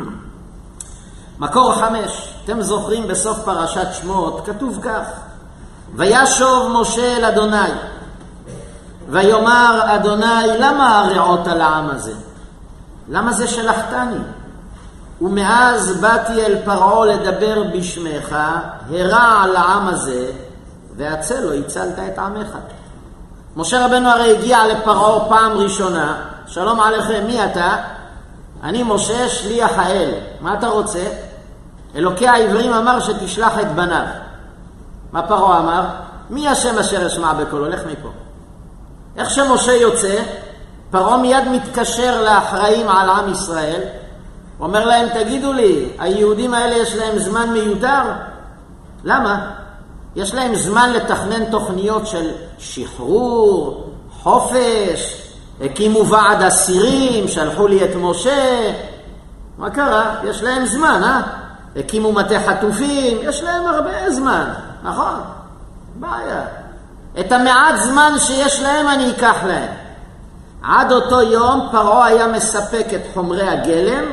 [1.39, 5.03] מקור חמש, אתם זוכרים בסוף פרשת שמות, כתוב כך:
[5.95, 7.71] וישוב משה אל אדוני,
[9.09, 12.13] ויאמר אדוני, למה הרעות על העם הזה?
[13.09, 14.19] למה זה שלחתני?
[15.21, 18.37] ומאז באתי אל פרעה לדבר בשמך,
[18.91, 20.27] הרע על העם הזה,
[20.97, 22.49] והצל לא הצלת את עמך.
[23.57, 26.17] משה רבנו הרי הגיע לפרעה פעם ראשונה,
[26.47, 27.77] שלום עליכם, מי אתה?
[28.65, 31.05] אני משה שליח האל, מה אתה רוצה?
[31.97, 34.07] אלוקי העברים אמר שתשלח את בניו.
[35.13, 35.85] מה פרעה אמר?
[36.31, 37.69] מי השם אשר אשמע בקולו?
[37.69, 38.09] לך מפה.
[39.17, 40.23] איך שמשה יוצא,
[40.91, 43.81] פרעה מיד מתקשר לאחראים על עם ישראל,
[44.61, 48.03] אומר להם, תגידו לי, היהודים האלה יש להם זמן מיותר?
[49.05, 49.51] למה?
[50.17, 53.85] יש להם זמן לתכנן תוכניות של שחרור,
[54.23, 55.24] חופש,
[55.61, 58.73] הקימו ועד אסירים, שלחו לי את משה.
[59.59, 60.15] מה קרה?
[60.25, 61.21] יש להם זמן, אה?
[61.77, 64.45] הקימו מטה חטופים, יש להם הרבה זמן,
[64.83, 65.15] נכון?
[65.95, 66.43] בעיה.
[67.21, 69.73] את המעט זמן שיש להם אני אקח להם.
[70.63, 74.05] עד אותו יום פרעה היה מספק את חומרי הגלם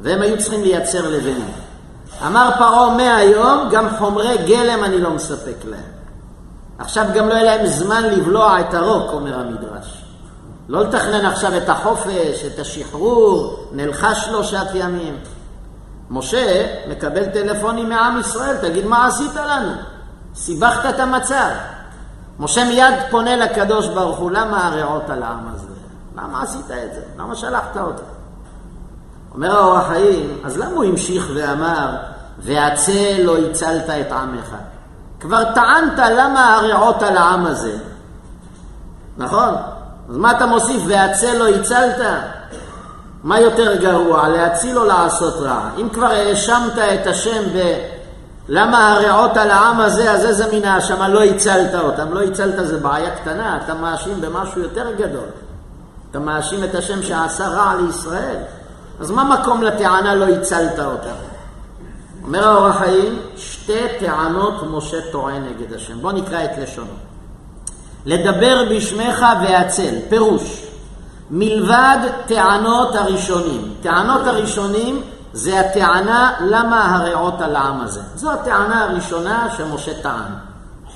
[0.00, 1.50] והם היו צריכים לייצר לבנים.
[2.26, 5.80] אמר פרעה מהיום גם חומרי גלם אני לא מספק להם.
[6.78, 10.05] עכשיו גם לא יהיה להם זמן לבלוע את הרוק, אומר המדרש.
[10.68, 15.16] לא לתכנן עכשיו את החופש, את השחרור, נלחש שלושת ימים.
[16.10, 19.72] משה מקבל טלפונים מעם ישראל, תגיד מה עשית לנו?
[20.34, 21.50] סיבכת את המצב.
[22.38, 25.68] משה מיד פונה לקדוש ברוך הוא, למה הרעות על העם הזה?
[26.16, 27.00] למה עשית את זה?
[27.18, 28.02] למה שלחת אותו?
[29.34, 31.96] אומר האור החיים, אז למה הוא המשיך ואמר,
[32.38, 34.56] והצל לא הצלת את עמך?
[35.20, 37.78] כבר טענת למה הרעות על העם הזה,
[39.16, 39.54] נכון?
[40.10, 42.06] אז מה אתה מוסיף, והצל לא הצלת?
[43.24, 45.68] מה יותר גרוע, להציל או לעשות רע?
[45.80, 47.76] אם כבר האשמת את השם ב...
[48.48, 52.12] למה הרעות על העם הזה, אז איזה מין האשמה לא הצלת אותם?
[52.12, 55.28] לא הצלת זה בעיה קטנה, אתה מאשים במשהו יותר גדול.
[56.10, 58.36] אתה מאשים את השם שעשה רע לישראל.
[59.00, 61.16] אז מה מקום לטענה לא הצלת אותם?
[62.24, 66.00] אומר האור החיים, שתי טענות משה טוען נגד השם.
[66.00, 66.96] בוא נקרא את לשונו.
[68.06, 70.62] לדבר בשמך והצל, פירוש.
[71.30, 73.74] מלבד טענות הראשונים.
[73.82, 78.00] טענות הראשונים זה הטענה למה הרעות על העם הזה.
[78.14, 80.32] זו הטענה הראשונה שמשה טען.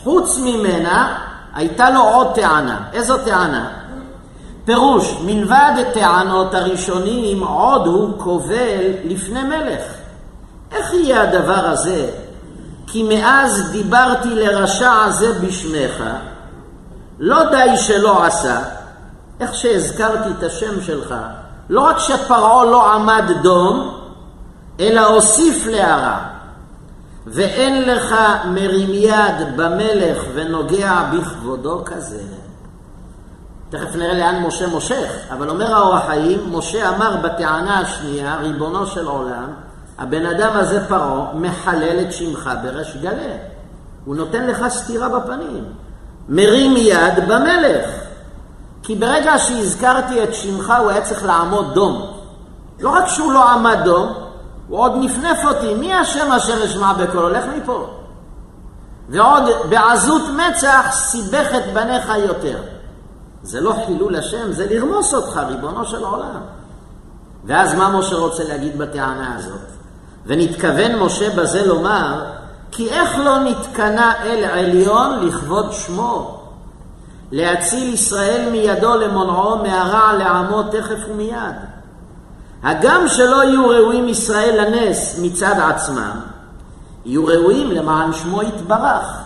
[0.04, 1.18] חוץ ממנה
[1.54, 2.78] הייתה לו עוד טענה.
[2.92, 3.68] איזו טענה?
[4.64, 9.82] פירוש, מלבד טענות הראשונים עוד הוא קובל לפני מלך.
[10.72, 12.10] איך יהיה הדבר הזה?
[12.86, 16.02] כי מאז דיברתי לרשע הזה בשמך,
[17.20, 18.58] לא די שלא עשה,
[19.40, 21.14] איך שהזכרתי את השם שלך,
[21.70, 24.00] לא רק שפרעה לא עמד דום,
[24.80, 26.18] אלא הוסיף להרע.
[27.26, 32.22] ואין לך מרים יד במלך ונוגע בכבודו כזה.
[33.70, 39.06] תכף נראה לאן משה מושך, אבל אומר האור החיים, משה אמר בטענה השנייה, ריבונו של
[39.06, 39.46] עולם,
[39.98, 43.32] הבן אדם הזה פרעה מחלל את שמך בריש גלי.
[44.04, 45.64] הוא נותן לך סטירה בפנים.
[46.28, 47.90] מרים יד במלך.
[48.82, 52.06] כי ברגע שהזכרתי את שמך הוא היה צריך לעמוד דום.
[52.80, 54.12] לא רק שהוא לא עמד דום,
[54.68, 57.28] הוא עוד נפנף אותי, מי השם אשר אשמע בקולו?
[57.28, 57.86] לך מפה.
[59.08, 62.58] ועוד בעזות מצח סיבך את בניך יותר.
[63.42, 66.40] זה לא חילול השם, זה לרמוס אותך, ריבונו של עולם.
[67.44, 69.60] ואז מה משה רוצה להגיד בטענה הזאת?
[70.26, 72.24] ונתכוון משה בזה לומר,
[72.70, 76.40] כי איך לא נתקנה אל עליון לכבוד שמו?
[77.32, 81.54] להציל ישראל מידו למונעו מהרע לעמו תכף ומיד.
[82.62, 86.20] הגם שלא יהיו ראויים ישראל לנס מצד עצמם,
[87.04, 89.18] יהיו ראויים למען שמו יתברך,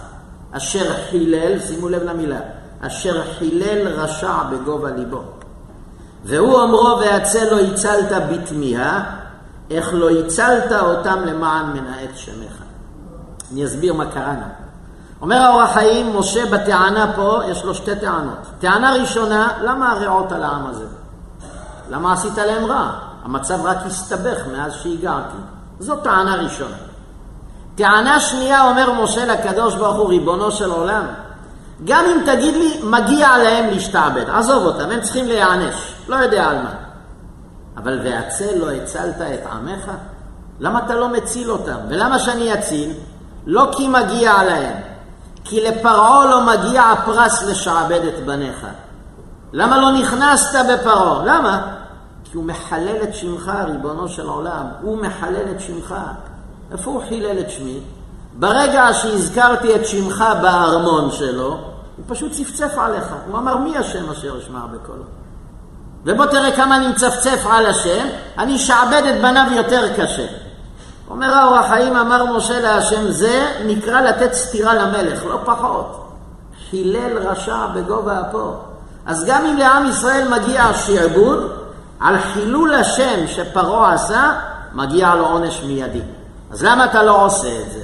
[0.53, 2.41] אשר חילל, שימו לב למילה,
[2.81, 5.23] אשר חילל רשע בגובה ליבו.
[6.25, 9.05] והוא אומרו והצל לא הצלת בתמיהה,
[9.71, 12.54] איך לא הצלת אותם למען מנעת שמך.
[13.55, 14.43] אני אסביר מה קראנו.
[15.23, 18.39] אומר האור החיים, משה בטענה פה, יש לו שתי טענות.
[18.59, 20.85] טענה ראשונה, למה הרעות על העם הזה?
[21.91, 22.91] למה עשית להם רע?
[23.25, 25.37] המצב רק הסתבך מאז שהגעתי.
[25.79, 26.77] זו טענה ראשונה.
[27.75, 31.05] טענה שנייה, אומר משה לקדוש ברוך הוא, ריבונו של עולם,
[31.85, 36.63] גם אם תגיד לי, מגיע להם להשתעבד, עזוב אותם, הם צריכים להיענש, לא יודע על
[36.63, 36.75] מה.
[37.77, 39.91] אבל והצל לא הצלת את עמך?
[40.61, 41.77] למה אתה לא מציל אותם?
[41.89, 42.93] ולמה שאני אציל?
[43.47, 44.77] לא כי מגיע להם,
[45.45, 48.67] כי לפרעה לא מגיע הפרס לשעבד את בניך.
[49.53, 51.25] למה לא נכנסת בפרעה?
[51.25, 51.75] למה?
[52.25, 54.67] כי הוא מחלל את שמך, ריבונו של עולם.
[54.83, 55.95] הוא מחלל את שמך.
[56.73, 57.81] איפה הוא חילל את שמי?
[58.39, 61.49] ברגע שהזכרתי את שמך בארמון שלו,
[61.97, 63.15] הוא פשוט צפצף עליך.
[63.31, 65.03] הוא אמר, מי השם אשר אשמע בקולו?
[66.05, 68.07] ובוא תראה כמה אני מצפצף על השם,
[68.39, 70.27] אני אשעבד את בניו יותר קשה.
[71.15, 76.09] אומר האור החיים, אמר משה להשם, זה נקרא לתת סטירה למלך, לא פחות.
[76.71, 78.53] חילל רשע בגובה אפו.
[79.07, 81.53] אז גם אם לעם ישראל מגיע שעבוד,
[82.01, 84.33] על חילול השם שפרעה עשה,
[84.73, 86.03] מגיע לו עונש מיידי.
[86.51, 87.83] אז למה אתה לא עושה את זה?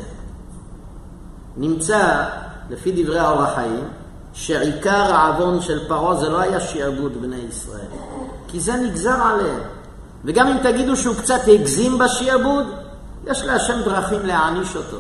[1.57, 2.25] נמצא,
[2.71, 3.89] לפי דברי האור החיים,
[4.33, 7.87] שעיקר העוון של פרעה זה לא היה שעבוד בני ישראל,
[8.49, 9.61] כי זה נגזר עליהם.
[10.25, 12.67] וגם אם תגידו שהוא קצת הגזים בשעבוד,
[13.27, 14.97] יש להשם דרכים להעניש אותו.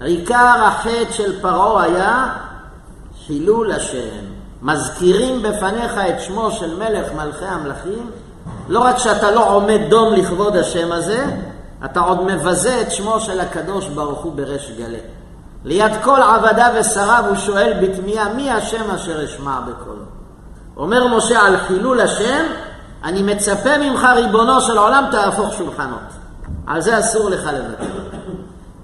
[0.00, 2.32] עיקר החטא של פרעה היה
[3.26, 4.38] חילול השם.
[4.62, 8.10] מזכירים בפניך את שמו של מלך מלכי המלכים,
[8.68, 11.26] לא רק שאתה לא עומד דום לכבוד השם הזה,
[11.84, 14.98] אתה עוד מבזה את שמו של הקדוש ברוך הוא בריש גלי.
[15.64, 20.04] ליד כל עבדיו ושריו הוא שואל בתמיהה, מי השם אשר אשמע בקולו?
[20.76, 22.44] אומר משה על חילול השם,
[23.04, 26.17] אני מצפה ממך ריבונו של עולם תהפוך שולחנות.
[26.68, 28.18] על זה אסור לך לוותר.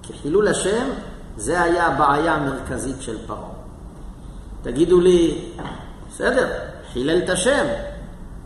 [0.01, 0.85] כי חילול השם,
[1.37, 3.49] זה היה הבעיה המרכזית של פרעה.
[4.63, 5.51] תגידו לי,
[6.09, 6.47] בסדר,
[6.93, 7.65] חילל את השם,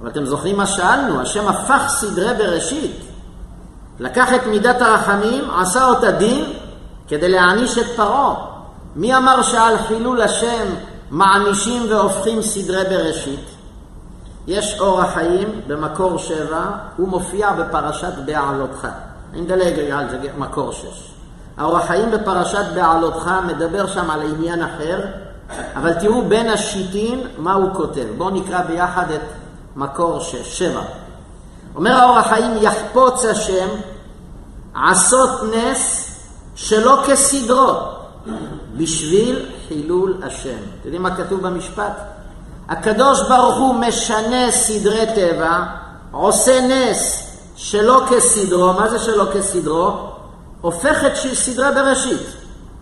[0.01, 1.21] אבל אתם זוכרים מה שאלנו?
[1.21, 3.01] השם הפך סדרי בראשית.
[3.99, 6.53] לקח את מידת הרחמים, עשה אותה דין,
[7.07, 8.35] כדי להעניש את פרעה.
[8.95, 10.65] מי אמר שעל חילול השם
[11.11, 13.45] מענישים והופכים סדרי בראשית?
[14.47, 16.65] יש אור החיים במקור שבע,
[16.97, 18.87] הוא מופיע בפרשת בעלותך.
[19.33, 21.11] אני מדלג על זה, מקור שש.
[21.57, 25.01] האור החיים בפרשת בעלותך מדבר שם על עניין אחר,
[25.75, 28.05] אבל תראו בין השיטין מה הוא כותב.
[28.17, 29.21] בואו נקרא ביחד את
[29.75, 30.81] מקור שש, שבע.
[31.75, 33.67] אומר האור החיים, יחפוץ השם
[34.75, 36.09] עשות נס
[36.55, 37.73] שלא כסדרו,
[38.77, 40.49] בשביל חילול השם.
[40.49, 41.93] אתם יודעים מה כתוב במשפט?
[42.69, 45.63] הקדוש ברוך הוא משנה סדרי טבע,
[46.11, 47.28] עושה נס
[47.61, 49.91] שלא כסדרו, מה זה שלא כסדרו?
[50.61, 52.21] הופך את סדרי בראשית.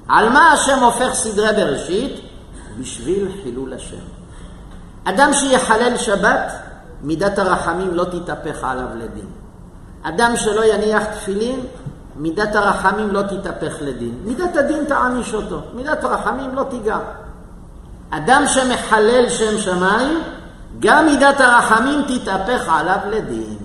[0.07, 2.21] על מה השם הופך סדרי בראשית?
[2.79, 4.05] בשביל חילול השם.
[5.03, 6.51] אדם שיחלל שבת,
[7.01, 9.25] מידת הרחמים לא תתהפך עליו לדין.
[10.03, 11.59] אדם שלא יניח תפילין,
[12.15, 14.19] מידת הרחמים לא תתהפך לדין.
[14.25, 16.97] מידת הדין תעניש אותו, מידת הרחמים לא תיגע.
[18.09, 20.21] אדם שמחלל שם שמיים,
[20.79, 23.57] גם מידת הרחמים תתהפך עליו לדין.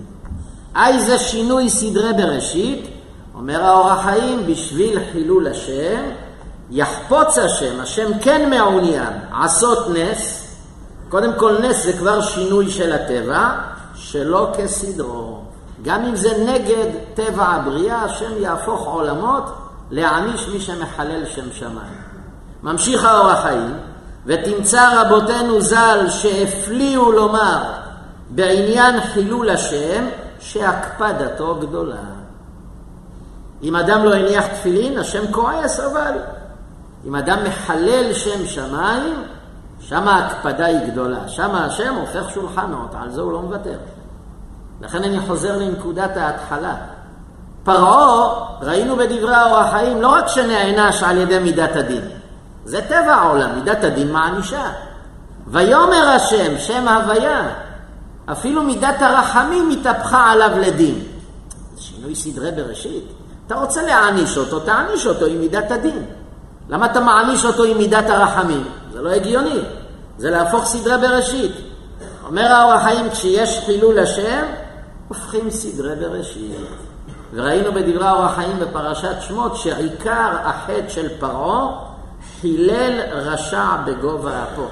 [0.77, 2.87] אי זה שינוי סדרי בראשית,
[3.35, 6.01] אומר האור החיים, בשביל חילול השם,
[6.71, 10.49] יחפוץ השם, השם כן מעוניין, עשות נס,
[11.09, 13.51] קודם כל נס זה כבר שינוי של הטבע,
[13.95, 15.39] שלא כסדרו.
[15.83, 19.45] גם אם זה נגד טבע הבריאה, השם יהפוך עולמות
[19.91, 22.03] להעניש מי שמחלל שם שמיים.
[22.63, 23.75] ממשיך האור החיים,
[24.27, 27.63] ותמצא רבותינו ז"ל שהפליאו לומר
[28.31, 30.05] בעניין חילול השם,
[30.43, 32.03] שהקפדתו גדולה.
[33.63, 36.13] אם אדם לא הניח תפילין, השם כועס, אבל
[37.07, 39.23] אם אדם מחלל שם שמיים,
[39.81, 41.29] שם ההקפדה היא גדולה.
[41.29, 43.79] שם השם הופך שולחנות, על זה הוא לא מוותר.
[44.81, 46.75] לכן אני חוזר לנקודת ההתחלה.
[47.65, 52.03] פרעה, ראינו בדברי האור החיים, לא רק שנענש על ידי מידת הדין,
[52.65, 54.71] זה טבע העולם, מידת הדין מענישה.
[55.47, 57.49] ויאמר השם, שם הוויה,
[58.27, 61.03] אפילו מידת הרחמים התהפכה עליו לדין.
[61.75, 63.05] זה שינוי סדרי בראשית.
[63.47, 66.05] אתה רוצה להעניש אותו, תעניש אותו עם מידת הדין.
[66.69, 68.65] למה אתה מעניש אותו עם מידת הרחמים?
[68.93, 69.61] זה לא הגיוני.
[70.19, 71.53] זה להפוך סדרי בראשית.
[72.27, 74.45] אומר האור החיים, כשיש חילול השם,
[75.09, 76.57] הופכים סדרי בראשית.
[77.35, 81.69] וראינו בדברי האור החיים בפרשת שמות שעיקר החטא של פרעה
[82.41, 84.67] חילל רשע בגובה אפו.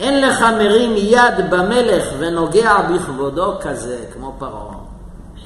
[0.00, 4.74] אין לך מרים יד במלך ונוגע בכבודו כזה, כמו פרעה.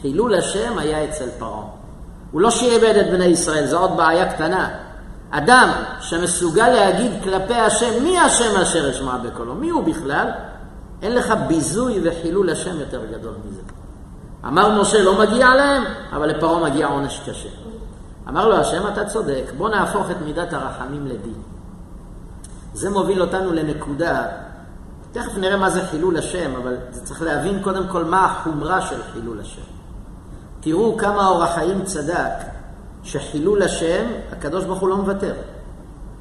[0.02, 1.62] חילול השם היה אצל פרעה.
[2.32, 4.68] הוא לא שיעבד את בני ישראל, זו עוד בעיה קטנה.
[5.30, 5.68] אדם
[6.00, 9.54] שמסוגל להגיד כלפי השם, מי השם אשר אשמע בקולו?
[9.54, 10.28] מי הוא בכלל?
[11.02, 13.62] אין לך ביזוי וחילול השם יותר גדול מזה.
[14.46, 17.48] אמר משה, לא מגיע להם, אבל לפרעה מגיע עונש קשה.
[18.28, 21.42] אמר לו השם, אתה צודק, בוא נהפוך את מידת הרחמים לדין.
[22.74, 24.22] זה מוביל אותנו לנקודה,
[25.14, 29.40] תכף נראה מה זה חילול השם, אבל צריך להבין קודם כל מה החומרה של חילול
[29.40, 29.62] השם.
[30.60, 32.32] תראו כמה אור החיים צדק,
[33.02, 35.34] שחילול השם, הקדוש ברוך הוא לא מוותר.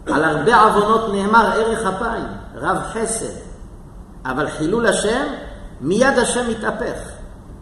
[0.07, 2.25] על הרבה עוונות נאמר ערך אפיים,
[2.55, 3.33] רב חסד.
[4.25, 5.25] אבל חילול השם,
[5.81, 6.99] מיד השם מתהפך.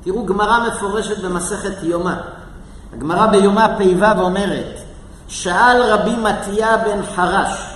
[0.02, 2.16] תראו גמרא מפורשת במסכת יומא.
[2.94, 4.80] הגמרא ביומא פ"ו אומרת,
[5.28, 7.71] שאל רבי מתיה בן חרש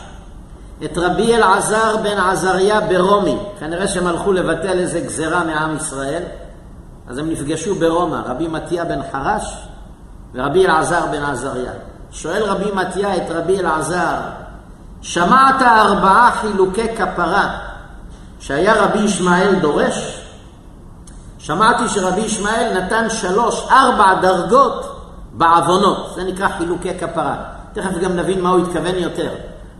[0.84, 6.24] את רבי אלעזר בן עזריה ברומי, כנראה שהם הלכו לבטל איזה גזרה מעם ישראל,
[7.10, 9.68] אז הם נפגשו ברומא, רבי מתיה בן חרש
[10.34, 11.72] ורבי אלעזר בן עזריה.
[12.12, 14.16] שואל רבי מתיה את רבי אלעזר,
[15.02, 17.58] שמעת ארבעה חילוקי כפרה
[18.40, 20.22] שהיה רבי ישמעאל דורש?
[21.38, 25.02] שמעתי שרבי ישמעאל נתן שלוש, ארבע דרגות
[25.32, 27.36] בעוונות, זה נקרא חילוקי כפרה.
[27.74, 29.30] תכף גם נבין מה הוא התכוון יותר.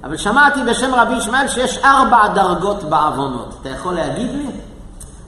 [0.04, 3.58] אבל שמעתי בשם רבי ישמעאל שיש ארבע דרגות בעוונות.
[3.62, 4.48] אתה יכול להגיד לי?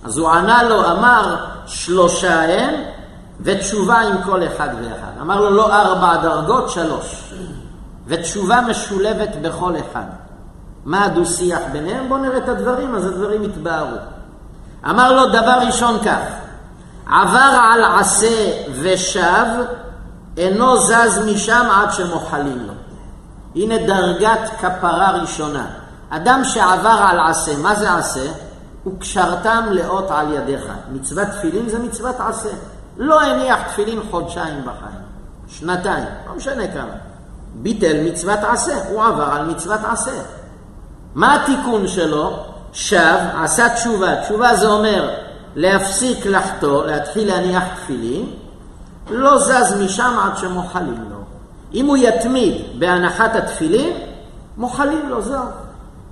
[0.03, 2.73] אז הוא ענה לו, אמר שלושה הם,
[3.41, 5.11] ותשובה עם כל אחד ואחד.
[5.21, 7.33] אמר לו, לא ארבע דרגות, שלוש.
[8.07, 10.05] ותשובה משולבת בכל אחד.
[10.85, 12.09] מה הדו-שיח ביניהם?
[12.09, 13.97] בואו נראה את הדברים, אז הדברים יתבהרו.
[14.89, 16.19] אמר לו דבר ראשון כך,
[17.05, 18.51] עבר על עשה
[18.81, 19.45] ושב,
[20.37, 22.73] אינו זז משם עד שמוחלים לו.
[23.57, 25.65] הנה דרגת כפרה ראשונה.
[26.09, 28.29] אדם שעבר על עשה, מה זה עשה?
[28.87, 30.63] וקשרתם לאות על ידיך.
[30.91, 32.49] מצוות תפילין זה מצוות עשה.
[32.97, 35.01] לא הניח תפילין חודשיים בחיים,
[35.47, 36.93] שנתיים, לא משנה כמה.
[37.55, 40.21] ביטל מצוות עשה, הוא עבר על מצוות עשה.
[41.15, 42.43] מה התיקון שלו?
[42.73, 44.21] שב, עשה תשובה.
[44.21, 45.09] תשובה זה אומר
[45.55, 48.25] להפסיק לחטוא, להתחיל להניח תפילין,
[49.09, 51.16] לא זז משם עד שמוחלים לו.
[51.73, 53.97] אם הוא יתמיד בהנחת התפילין,
[54.57, 55.43] מוחלים לו, זהו.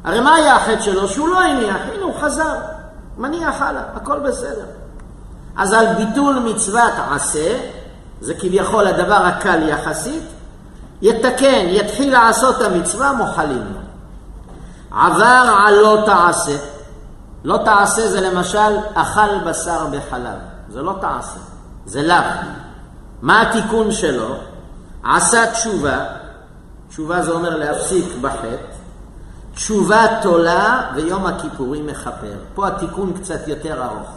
[0.03, 1.07] הרי מה היה החטא שלו?
[1.07, 2.55] שהוא לא הניח, הנה הוא חזר,
[3.17, 4.65] מניח הלאה, הכל בסדר.
[5.57, 7.57] אז על ביטול מצוות עשה,
[8.21, 10.23] זה כביכול הדבר הקל יחסית,
[11.01, 13.79] יתקן, יתחיל לעשות את המצווה, מוחלים לו.
[14.91, 16.57] עבר על לא תעשה.
[17.43, 20.37] לא תעשה זה למשל אכל בשר בחלב.
[20.69, 21.39] זה לא תעשה,
[21.85, 22.17] זה לאו.
[23.21, 24.35] מה התיקון שלו?
[25.05, 26.05] עשה תשובה,
[26.89, 28.55] תשובה זה אומר להפסיק בחטא,
[29.53, 32.33] תשובה תולה ויום הכיפורים מכפר.
[32.55, 34.09] פה התיקון קצת יותר ארוך.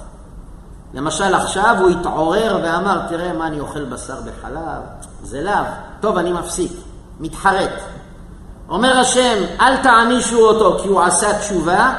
[0.95, 4.82] למשל עכשיו הוא התעורר ואמר, תראה מה אני אוכל בשר בחלב,
[5.22, 5.64] זה לאו,
[6.01, 6.72] טוב אני מפסיק,
[7.20, 7.70] מתחרט.
[8.68, 11.93] אומר השם, אל תענישו אותו כי הוא עשה תשובה,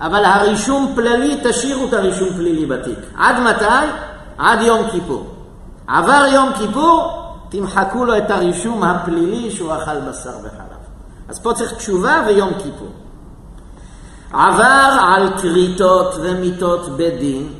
[0.00, 2.98] אבל הרישום פלילי, תשאירו את הרישום פלילי בתיק.
[3.18, 3.86] עד מתי?
[4.38, 5.26] עד יום כיפור.
[5.86, 7.15] עבר יום כיפור,
[7.48, 10.76] תמחקו לו את הרישום הפלילי שהוא אכל בשר וחלב.
[11.28, 12.92] אז פה צריך תשובה ויום כיפור.
[14.32, 17.52] עבר על כריתות ומיתות בדין,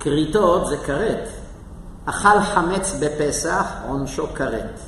[0.00, 1.28] כריתות זה כרת.
[2.04, 4.80] אכל חמץ בפסח, עונשו כרת.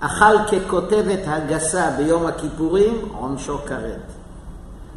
[0.00, 4.12] אכל ככותבת הגסה ביום הכיפורים, עונשו כרת.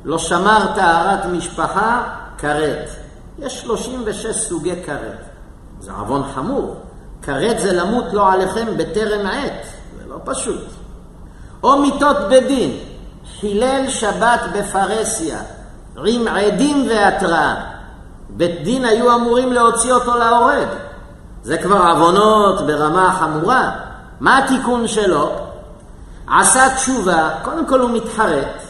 [0.03, 2.03] לא שמר טהרת משפחה,
[2.37, 2.89] כרת.
[3.39, 5.25] יש 36 סוגי כרת.
[5.79, 6.75] זה עוון חמור.
[7.21, 9.65] כרת זה למות לא עליכם בטרם עת,
[9.97, 10.61] זה לא פשוט.
[11.63, 12.71] או מיתות בדין,
[13.39, 15.39] חילל שבת בפרהסיה,
[15.97, 17.55] רים עדים והתראה.
[18.29, 20.67] בית דין היו אמורים להוציא אותו להורג.
[21.43, 23.71] זה כבר עוונות ברמה חמורה.
[24.19, 25.31] מה התיקון שלו?
[26.27, 28.61] עשה תשובה, קודם כל הוא מתחרט.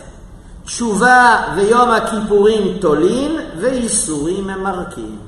[0.66, 5.20] תשובה ויום הכיפורים תולין ואיסורים ממרקים.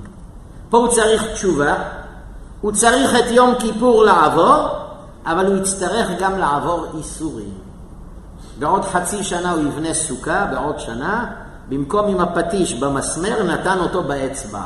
[0.69, 1.75] פה הוא צריך תשובה,
[2.63, 4.67] הוא צריך את יום כיפור לעבור,
[5.25, 7.53] אבל הוא יצטרך גם לעבור איסורים.
[8.59, 11.25] בעוד חצי שנה הוא יבנה סוכה, בעוד שנה,
[11.69, 14.63] במקום עם הפטיש במסמר, נתן אותו באצבע.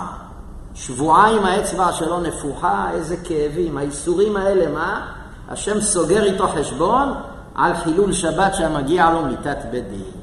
[0.76, 3.78] שבועיים האצבע שלו נפוחה, איזה כאבים.
[3.78, 5.08] האיסורים האלה, מה?
[5.50, 7.14] השם סוגר איתו חשבון
[7.56, 10.22] על חילול שבת שמגיע לו מיתת בית דין.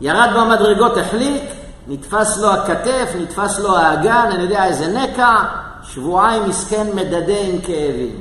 [0.00, 1.42] ירד במדרגות, החליק,
[1.88, 5.65] נתפס לו הכתף, נתפס לו האגן, אני יודע איזה נקע,
[5.96, 8.20] שבועיים מסכן מדדה עם כאבים.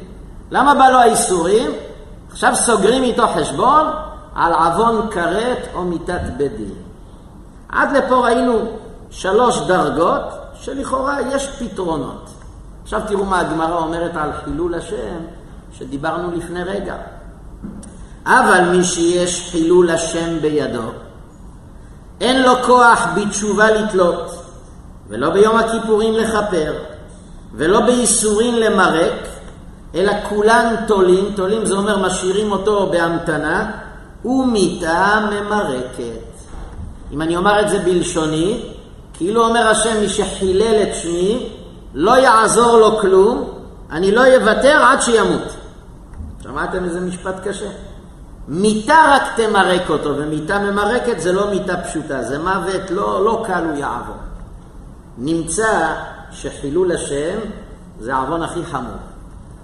[0.52, 1.72] למה בא לו האיסורים?
[2.32, 3.86] עכשיו סוגרים איתו חשבון
[4.36, 6.74] על עוון כרת או מיתת בית דין.
[7.70, 8.60] עד לפה ראינו
[9.10, 10.22] שלוש דרגות
[10.54, 12.30] שלכאורה יש פתרונות.
[12.84, 15.18] עכשיו תראו מה הגמרא אומרת על חילול השם
[15.74, 16.96] שדיברנו לפני רגע.
[18.26, 20.92] אבל מי שיש חילול השם בידו,
[22.22, 24.44] אין לו כוח בתשובה לתלות,
[25.08, 26.74] ולא ביום הכיפורים לכפר,
[27.58, 29.14] ולא בייסורין למרק,
[29.96, 33.72] אלא כולן תולים, תולים זה אומר משאירים אותו בהמתנה,
[34.26, 36.26] ומיתה ממרקת.
[37.12, 38.62] אם אני אומר את זה בלשוני,
[39.14, 41.50] כאילו אומר השם, מי שחילל את שמי,
[41.94, 43.50] לא יעזור לו כלום,
[43.92, 45.54] אני לא אוותר עד שימות.
[46.44, 47.70] שמעתם איזה משפט קשה?
[48.48, 53.64] מיטה רק תמרק אותו, ומיטה ממרקת זה לא מיטה פשוטה, זה מוות לא, לא קל
[53.64, 54.16] הוא יעבור.
[55.18, 55.94] נמצא
[56.36, 57.40] שחילול השם
[58.00, 58.98] זה העוון הכי חמור.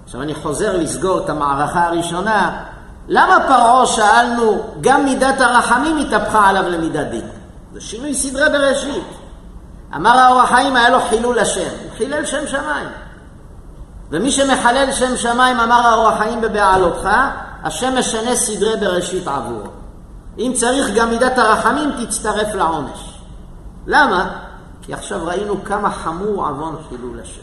[0.05, 2.63] עכשיו אני חוזר לסגור את המערכה הראשונה,
[3.07, 7.28] למה פרעה שאלנו, גם מידת הרחמים התהפכה עליו למידת דין?
[7.74, 9.03] זה שינוי סדרי בראשית.
[9.95, 12.88] אמר האור החיים היה לו חילול השם, הוא חילל שם שמיים.
[14.11, 17.09] ומי שמחלל שם שמיים, אמר האור החיים בבעלותך,
[17.63, 19.69] השם משנה סדרי בראשית עבורו.
[20.38, 23.19] אם צריך גם מידת הרחמים, תצטרף לעונש.
[23.88, 24.51] למה?
[24.91, 27.41] כי עכשיו ראינו כמה חמור עוון חילול השם.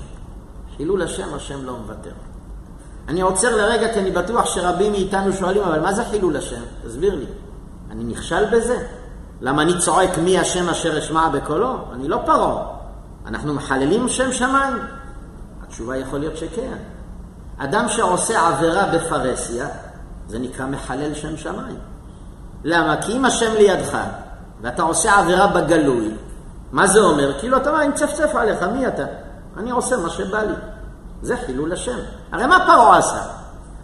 [0.76, 2.10] חילול השם, השם לא מוותר.
[3.08, 6.60] אני עוצר לרגע כי אני בטוח שרבים מאיתנו שואלים, אבל מה זה חילול השם?
[6.84, 7.24] תסביר לי.
[7.90, 8.86] אני נכשל בזה?
[9.40, 11.76] למה אני צועק מי השם אשר אשמע בקולו?
[11.92, 12.66] אני לא פרעה.
[13.26, 14.76] אנחנו מחללים שם שמיים?
[15.62, 16.76] התשובה יכול להיות שכן.
[17.58, 19.68] אדם שעושה עבירה בפרהסיה,
[20.26, 21.78] זה נקרא מחלל שם שמיים.
[22.64, 22.96] למה?
[23.02, 23.98] כי אם השם לידך,
[24.60, 26.10] ואתה עושה עבירה בגלוי,
[26.72, 27.38] מה זה אומר?
[27.40, 29.04] כאילו אתה אומר, אני מצפצף עליך, מי אתה?
[29.56, 30.54] אני עושה מה שבא לי.
[31.22, 31.98] זה חילול השם.
[32.32, 33.22] הרי מה פרעה עשה?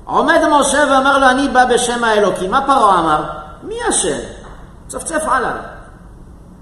[0.04, 2.50] עומד משה ואמר לו, אני בא בשם האלוקים.
[2.50, 3.24] מה פרעה אמר?
[3.62, 4.18] מי השם?
[4.86, 5.56] צפצף עליו.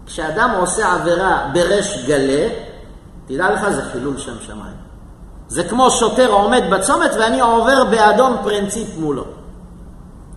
[0.07, 2.49] כשאדם עושה עבירה בריש גלה,
[3.27, 4.77] תדע לך, זה חילול שם שמיים.
[5.49, 9.25] זה כמו שוטר עומד בצומת ואני עובר באדום פרינציפ מולו.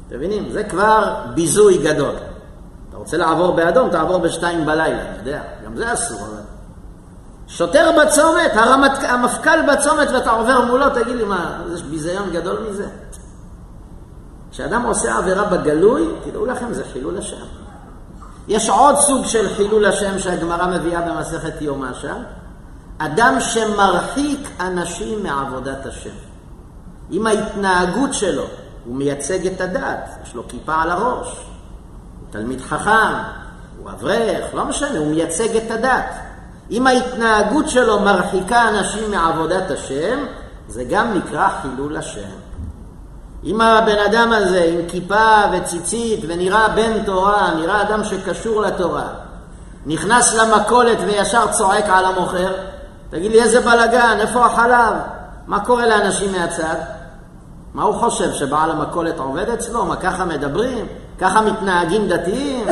[0.08, 0.50] אתם מבינים?
[0.52, 2.16] זה כבר ביזוי גדול.
[3.06, 6.20] רוצה לעבור באדום, תעבור בשתיים בלילה, אני יודע, גם זה אסור.
[6.20, 6.42] אבל...
[7.48, 12.88] שוטר בצומת, הרמת, המפכ"ל בצומת ואתה עובר מולו, תגיד לי מה, יש ביזיון גדול מזה?
[14.52, 17.46] כשאדם עושה עבירה בגלוי, תדעו לכם, זה חילול השם.
[18.48, 22.18] יש עוד סוג של חילול השם שהגמרא מביאה במסכת יומא שם,
[22.98, 26.16] אדם שמרחיק אנשים מעבודת השם.
[27.10, 28.46] עם ההתנהגות שלו,
[28.86, 31.46] הוא מייצג את הדת, יש לו כיפה על הראש,
[32.36, 33.14] תלמיד חכם,
[33.78, 36.14] הוא אברך, לא משנה, הוא מייצג את הדת.
[36.72, 40.26] אם ההתנהגות שלו מרחיקה אנשים מעבודת השם,
[40.68, 42.30] זה גם נקרא חילול השם.
[43.44, 49.08] אם הבן אדם הזה עם כיפה וציצית ונראה בן תורה, נראה אדם שקשור לתורה,
[49.86, 52.54] נכנס למכולת וישר צועק על המוכר,
[53.10, 54.94] תגיד לי איזה בלאגן, איפה החלב?
[55.48, 56.76] מה קורה לאנשים מהצד?
[57.74, 59.86] מה הוא חושב, שבעל המכולת עובד אצלו?
[59.86, 60.88] מה ככה מדברים?
[61.20, 62.68] ככה מתנהגים דתיים?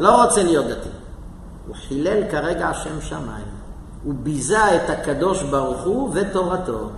[0.00, 0.88] לא רוצה להיות דתי.
[1.66, 3.58] הוא חילל כרגע השם שמיים.
[4.04, 6.88] הוא ביזה את הקדוש ברוך הוא ותורתו.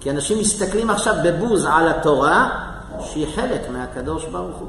[0.00, 2.50] כי אנשים מסתכלים עכשיו בבוז על התורה,
[3.00, 4.68] שהיא חלק מהקדוש ברוך הוא.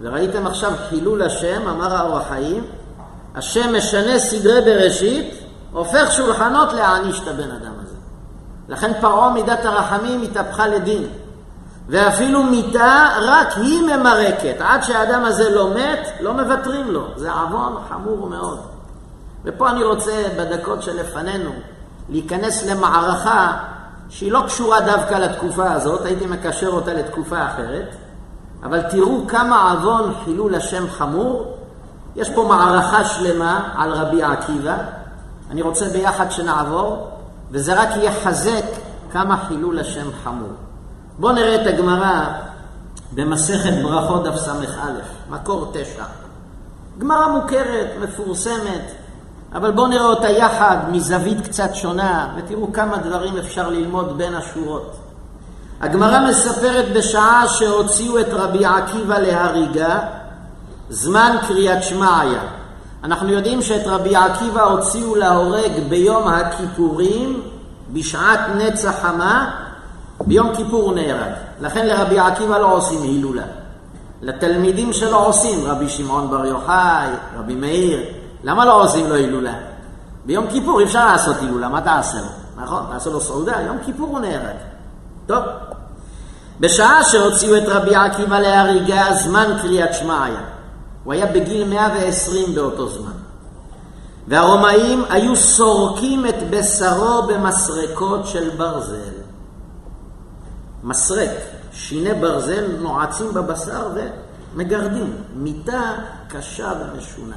[0.00, 2.64] וראיתם עכשיו חילול השם, אמר האור החיים,
[3.34, 5.34] השם משנה סדרי בראשית,
[5.72, 7.94] הופך שולחנות להעניש את הבן אדם הזה.
[8.68, 11.06] לכן פרעה מידת הרחמים התהפכה לדין.
[11.88, 14.56] ואפילו מיתה, רק היא ממרקת.
[14.60, 17.06] עד שהאדם הזה לא מת, לא מוותרים לו.
[17.16, 18.58] זה עוון חמור מאוד.
[19.44, 21.50] ופה אני רוצה, בדקות שלפנינו,
[22.08, 23.52] להיכנס למערכה
[24.08, 27.94] שהיא לא קשורה דווקא לתקופה הזאת, הייתי מקשר אותה לתקופה אחרת,
[28.62, 31.56] אבל תראו כמה עוון חילול השם חמור.
[32.16, 34.76] יש פה מערכה שלמה על רבי עקיבא.
[35.50, 37.08] אני רוצה ביחד שנעבור,
[37.50, 38.64] וזה רק יחזק
[39.12, 40.52] כמה חילול השם חמור.
[41.18, 42.24] בואו נראה את הגמרא
[43.14, 44.52] במסכת ברכות דף ס"א,
[45.30, 46.04] מקור תשע.
[46.98, 48.92] גמרא מוכרת, מפורסמת,
[49.54, 54.96] אבל בואו נראה אותה יחד מזווית קצת שונה, ותראו כמה דברים אפשר ללמוד בין השורות.
[55.80, 59.98] הגמרא מספרת בשעה שהוציאו את רבי עקיבא להריגה,
[60.90, 62.42] זמן קריאת שמע היה.
[63.04, 67.42] אנחנו יודעים שאת רבי עקיבא הוציאו להורג ביום הכיפורים,
[67.92, 69.63] בשעת נצח חמה,
[70.20, 71.32] ביום כיפור הוא נהרג.
[71.60, 73.44] לכן לרבי עקיבא לא עושים הילולה.
[74.22, 77.08] לתלמידים שלו עושים, רבי שמעון בר יוחאי,
[77.38, 78.00] רבי מאיר,
[78.44, 79.54] למה לא עושים לו הילולה?
[80.26, 82.62] ביום כיפור אי אפשר לעשות הילולה, מה תעשה לו?
[82.64, 84.56] נכון, תעשה לו סעודה, יום כיפור הוא נהרג.
[85.26, 85.44] טוב.
[86.60, 90.40] בשעה שהוציאו את רבי עקיבא להריגה, זמן קריאת שמע היה.
[91.04, 93.12] הוא היה בגיל 120 באותו זמן.
[94.28, 99.13] והרומאים היו סורקים את בשרו במסרקות של ברזל.
[100.84, 101.30] מסרק,
[101.72, 105.16] שיני ברזל נועצים בבשר ומגרדים.
[105.34, 105.92] מיטה
[106.28, 107.36] קשה ומשונה.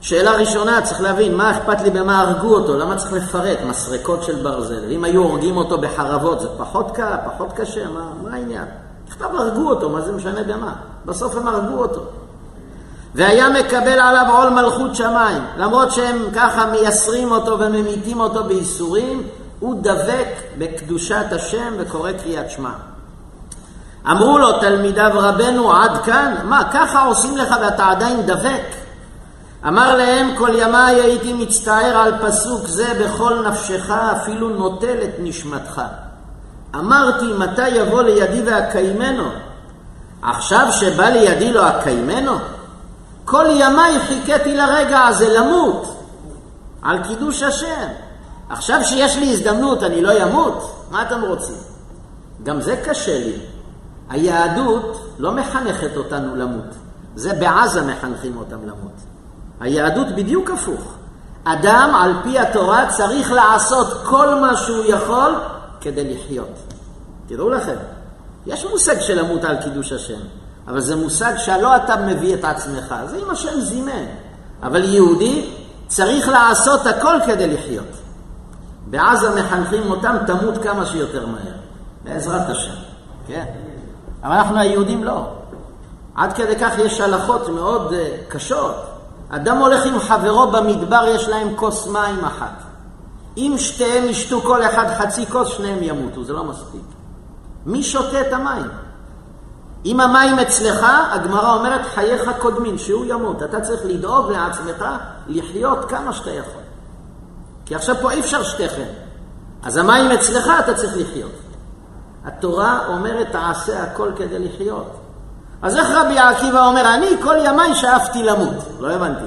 [0.00, 2.76] שאלה ראשונה, צריך להבין, מה אכפת לי במה הרגו אותו?
[2.76, 4.90] למה צריך לפרק מסרקות של ברזל?
[4.90, 8.64] אם היו הורגים אותו בחרבות, זה פחות קל, פחות קשה, מה, מה העניין?
[9.08, 10.74] נכתב הרגו אותו, מה זה משנה במה?
[11.06, 12.00] בסוף הם הרגו אותו.
[13.14, 15.42] והיה מקבל עליו עול מלכות שמיים.
[15.56, 19.22] למרות שהם ככה מייסרים אותו וממיתים אותו בייסורים,
[19.60, 20.28] הוא דבק
[20.58, 22.70] בקדושת השם וקורא קריאת שמע.
[24.10, 28.62] אמרו לו תלמידיו רבנו עד כאן, מה ככה עושים לך ואתה עדיין דבק?
[29.68, 35.82] אמר להם כל ימיי הייתי מצטער על פסוק זה בכל נפשך אפילו נוטל את נשמתך.
[36.74, 39.24] אמרתי מתי יבוא לידי ואקיימנו?
[40.22, 42.32] עכשיו שבא לידי לא אקיימנו?
[43.24, 45.96] כל ימיי חיכיתי לרגע הזה למות
[46.82, 48.05] על קידוש השם.
[48.48, 50.86] עכשיו שיש לי הזדמנות אני לא אמות?
[50.90, 51.56] מה אתם רוצים?
[52.42, 53.36] גם זה קשה לי.
[54.08, 56.74] היהדות לא מחנכת אותנו למות.
[57.16, 58.92] זה בעזה מחנכים אותם למות.
[59.60, 60.94] היהדות בדיוק הפוך.
[61.44, 65.34] אדם על פי התורה צריך לעשות כל מה שהוא יכול
[65.80, 66.54] כדי לחיות.
[67.26, 67.76] תראו לכם,
[68.46, 70.20] יש מושג של למות על קידוש השם,
[70.68, 74.04] אבל זה מושג שלא אתה מביא את עצמך, זה אם השם זימן.
[74.62, 75.50] אבל יהודי
[75.86, 78.05] צריך לעשות הכל כדי לחיות.
[78.86, 81.56] בעזה מחנכים אותם, תמות כמה שיותר מהר,
[82.04, 82.74] בעזרת השם,
[83.26, 83.44] כן?
[84.22, 85.26] אבל אנחנו היהודים לא.
[86.14, 88.74] עד כדי כך יש הלכות מאוד uh, קשות.
[89.28, 92.62] אדם הולך עם חברו במדבר, יש להם כוס מים אחת.
[93.36, 96.82] אם שתיהם ישתו כל אחד חצי כוס, שניהם ימותו, זה לא מספיק.
[97.66, 98.66] מי שותה את המים?
[99.84, 103.42] אם המים אצלך, הגמרא אומרת חייך קודמים, שהוא ימות.
[103.42, 104.84] אתה צריך לדאוג לעצמך
[105.28, 106.65] לחיות כמה שאתה יכול.
[107.66, 108.86] כי עכשיו פה אי אפשר שתיכם.
[109.62, 111.32] אז המים אצלך, אתה צריך לחיות.
[112.24, 114.92] התורה אומרת תעשה הכל כדי לחיות.
[115.62, 118.54] אז איך רבי עקיבא אומר, אני כל ימיי שאפתי למות?
[118.80, 119.24] לא הבנתי.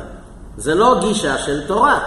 [0.58, 2.00] זה לא גישה של תורה.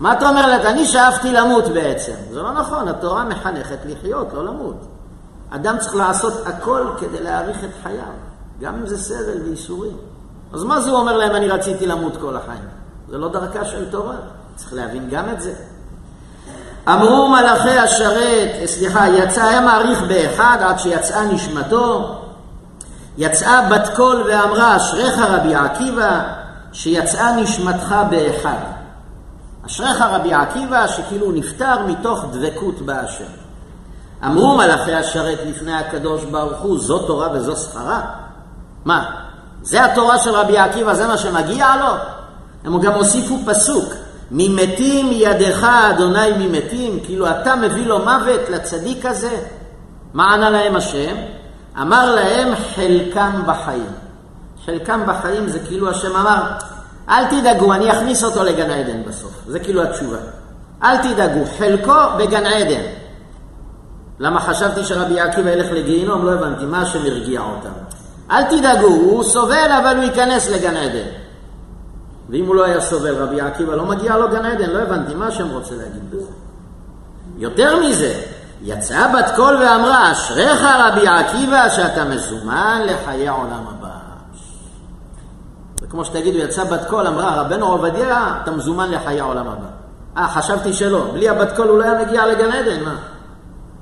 [0.00, 0.66] מה אתה אומר לך?
[0.66, 2.12] אני שאפתי למות בעצם.
[2.32, 4.76] זה לא נכון, התורה מחנכת לחיות, לא למות.
[5.50, 8.12] אדם צריך לעשות הכל כדי להאריך את חייו,
[8.60, 9.96] גם אם זה סבל וייסורים.
[10.52, 12.68] אז מה זה אומר להם, אני רציתי למות כל החיים?
[13.08, 14.16] זה לא דרכה של תורה,
[14.56, 15.54] צריך להבין גם את זה.
[16.88, 22.14] אמרו מלאכי השרת, סליחה, יצא, היה מעריך באחד עד שיצאה נשמתו,
[23.18, 26.20] יצאה בת קול ואמרה, אשריך רבי עקיבא,
[26.72, 28.58] שיצאה נשמתך באחד.
[29.66, 33.24] אשריך רבי עקיבא, שכאילו נפטר מתוך דבקות באשר.
[34.24, 38.00] אמרו מלאכי השרת לפני הקדוש ברוך הוא, זו תורה וזו שכרה?
[38.84, 39.04] מה,
[39.62, 41.94] זה התורה של רבי עקיבא, זה מה שמגיע לו?
[42.64, 43.94] הם גם הוסיפו פסוק,
[44.32, 49.36] ממתים ידך אדוני ממתים, כאילו אתה מביא לו מוות לצדיק הזה?
[50.14, 51.14] מה ענה להם השם?
[51.80, 53.90] אמר להם חלקם בחיים.
[54.66, 56.42] חלקם בחיים זה כאילו השם אמר,
[57.08, 59.32] אל תדאגו, אני אכניס אותו לגן עדן בסוף.
[59.46, 60.16] זה כאילו התשובה.
[60.82, 62.82] אל תדאגו, חלקו בגן עדן.
[64.18, 66.26] למה חשבתי שרבי עקיבא ילך לגיהינום?
[66.26, 67.72] לא הבנתי, מה השם הרגיע אותם?
[68.30, 71.21] אל תדאגו, הוא סובל אבל הוא ייכנס לגן עדן.
[72.32, 75.26] ואם הוא לא היה סובל, רבי עקיבא לא מגיע לו גן עדן, לא הבנתי, מה
[75.26, 76.30] השם רוצה להגיד בזה?
[77.36, 78.22] יותר מזה,
[78.62, 83.88] יצאה בת קול ואמרה, אשריך רבי עקיבא שאתה מזומן לחיי עולם הבא.
[85.80, 89.66] זה כמו שתגידו, יצאה בת קול, אמרה, רבנו עובדיה, אתה מזומן לחיי עולם הבא.
[90.16, 91.04] אה, חשבתי שלא.
[91.12, 92.94] בלי הבת קול הוא לא היה מגיע לגן עדן, מה?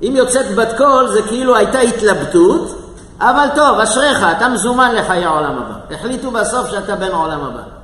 [0.01, 2.77] אם יוצאת בת קול זה כאילו הייתה התלבטות,
[3.19, 5.95] אבל טוב, אשריך, אתה מזומן לחיי עולם הבא.
[5.95, 7.80] החליטו בסוף שאתה בן עולם הבא.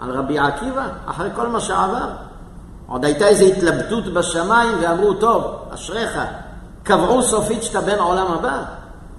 [0.00, 2.08] על רבי עקיבא, אחרי כל מה שעבר.
[2.86, 5.44] עוד הייתה איזו התלבטות בשמיים ואמרו, טוב,
[5.74, 6.18] אשריך,
[6.82, 8.62] קבעו סופית שאתה בן עולם הבא.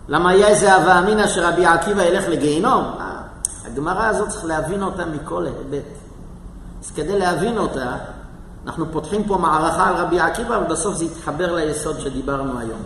[0.08, 2.84] למה היה איזה הווה אמינא שרבי עקיבא ילך לגיהינום?
[3.00, 3.22] אה,
[3.66, 5.88] הגמרא הזאת צריך להבין אותה מכל היבט.
[6.84, 7.96] אז כדי להבין אותה,
[8.66, 12.80] אנחנו פותחים פה מערכה על רבי עקיבא, אבל בסוף זה יתחבר ליסוד שדיברנו היום.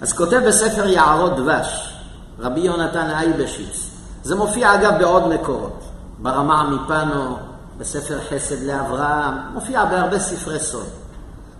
[0.00, 1.94] אז כותב בספר יערות דבש,
[2.38, 3.90] רבי יונתן אייבשיץ,
[4.22, 5.87] זה מופיע אגב בעוד מקורות,
[6.18, 7.38] ברמה מפנו,
[7.78, 10.86] בספר חסד לאברהם, מופיע בהרבה ספרי סוד.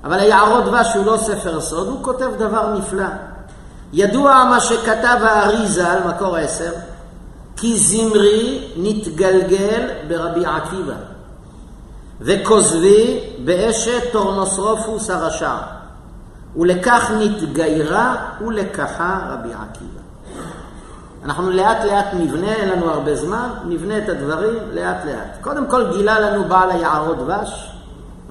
[0.04, 3.06] אבל היערות דבש הוא לא ספר סוד, הוא כותב דבר נפלא.
[3.92, 6.72] ידוע מה שכתב האריזה על מקור עשר,
[7.56, 10.94] כי זמרי נתגלגל ברבי עקיבא.
[12.20, 15.56] וכוזבי באשת טורנוסרופוס הרשע,
[16.56, 19.97] ולכך נתגיירה ולקחה רבי עקיבא.
[21.24, 25.36] אנחנו לאט לאט נבנה, אין לנו הרבה זמן, נבנה את הדברים לאט לאט.
[25.40, 27.72] קודם כל גילה לנו בעל היערות דבש,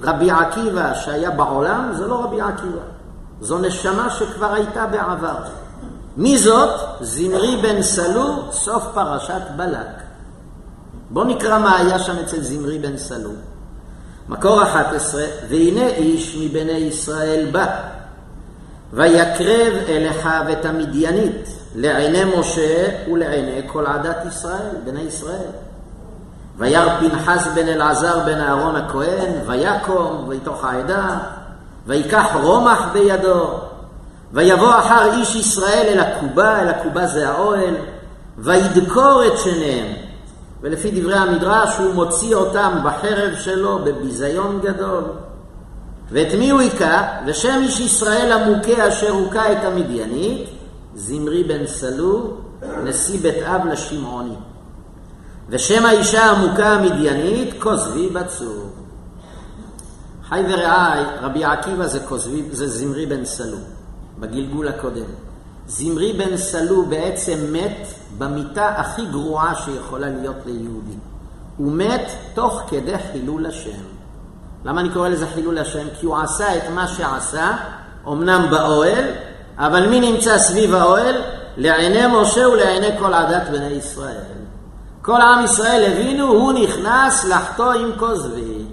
[0.02, 2.80] רבי עקיבא שהיה בעולם, זה לא רבי עקיבא.
[3.40, 5.36] זו נשמה שכבר הייתה בעבר.
[6.16, 6.70] מי זאת?
[7.00, 9.86] זמרי בן סלו, סוף פרשת בלק.
[11.10, 13.30] בואו נקרא מה היה שם אצל זמרי בן סלו.
[14.28, 17.66] מקור 11, והנה איש מבני ישראל בא,
[18.92, 21.48] ויקרב אל אחיו את המדיינית,
[21.80, 25.50] לעיני משה ולעיני כל עדת ישראל, בני ישראל.
[26.58, 31.18] וירא פנחס בן אלעזר בן אהרון הכהן, ויקום ויתוך העדה,
[31.86, 33.50] ויקח רומח בידו,
[34.32, 37.74] ויבוא אחר איש ישראל אל הקובה, אל הקובה זה האוהל,
[38.38, 39.86] וידקור את שניהם.
[40.60, 45.04] ולפי דברי המדרש הוא מוציא אותם בחרב שלו בביזיון גדול.
[46.10, 47.02] ואת מי הוא היכה?
[47.26, 50.57] ושם איש ישראל המוכה אשר הוכה את המדיינית,
[50.94, 52.36] זמרי בן סלו,
[52.84, 54.34] נשיא בית אב לשמעוני.
[55.48, 58.70] ושם האישה המוכה המדיינית, כוזבי בצור.
[60.28, 63.56] חי ורעי, רבי עקיבא זה, כוזבי, זה זמרי בן סלו,
[64.18, 65.10] בגלגול הקודם.
[65.66, 67.86] זמרי בן סלו בעצם מת
[68.18, 70.96] במיתה הכי גרועה שיכולה להיות ליהודי.
[71.56, 73.80] הוא מת תוך כדי חילול השם.
[74.64, 75.86] למה אני קורא לזה חילול השם?
[76.00, 77.56] כי הוא עשה את מה שעשה,
[78.08, 79.04] אמנם באוהל,
[79.58, 81.22] אבל מי נמצא סביב האוהל?
[81.56, 84.38] לעיני משה ולעיני כל עדת בני ישראל.
[85.02, 88.64] כל עם ישראל הבינו, הוא נכנס לחטוא עם כוזבי.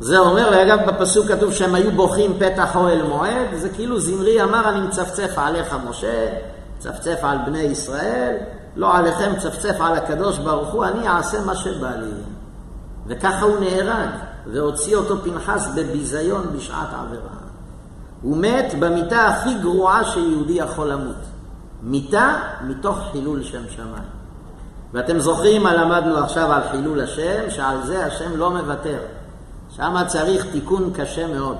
[0.00, 4.68] זה אומר, אגב בפסוק כתוב שהם היו בוכים פתח אוהל מועד, זה כאילו זמרי אמר
[4.68, 6.26] אני מצפצף עליך משה,
[6.76, 8.36] מצפצף על בני ישראל,
[8.76, 12.10] לא עליכם מצפצף על הקדוש ברוך הוא, אני אעשה מה שבא לי.
[13.06, 14.08] וככה הוא נהרג,
[14.52, 17.35] והוציא אותו פנחס בביזיון בשעת עבירה.
[18.22, 21.16] הוא מת במיטה הכי גרועה שיהודי יכול למות.
[21.82, 24.16] מיטה מתוך חילול שם שמיים.
[24.92, 28.98] ואתם זוכרים מה למדנו עכשיו על חילול השם, שעל זה השם לא מוותר.
[29.76, 31.56] שם צריך תיקון קשה מאוד.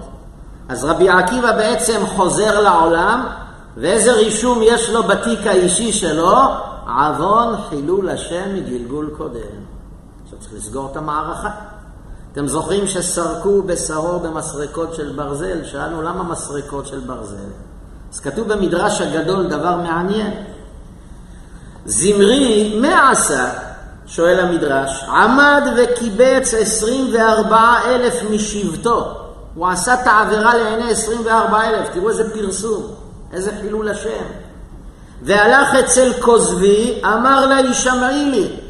[0.68, 3.26] אז רבי עקיבא בעצם חוזר לעולם,
[3.76, 6.32] ואיזה רישום יש לו בתיק האישי שלו?
[6.86, 9.40] עוון חילול השם מגלגול קודם.
[10.24, 11.50] עכשיו צריך לסגור את המערכה.
[12.36, 15.64] אתם זוכרים שסרקו בשרו במסרקות של ברזל?
[15.64, 17.50] שאלנו למה מסרקות של ברזל?
[18.12, 20.30] אז כתוב במדרש הגדול דבר מעניין.
[21.86, 23.50] זמרי, מה עשה?
[24.06, 29.14] שואל המדרש, עמד וקיבץ 24 אלף משבטו.
[29.54, 32.82] הוא עשה את העבירה לעיני 24 אלף, תראו איזה פרסום,
[33.32, 34.24] איזה חילול השם.
[35.22, 38.65] והלך אצל כוזבי, אמר לה, הישמעי לי.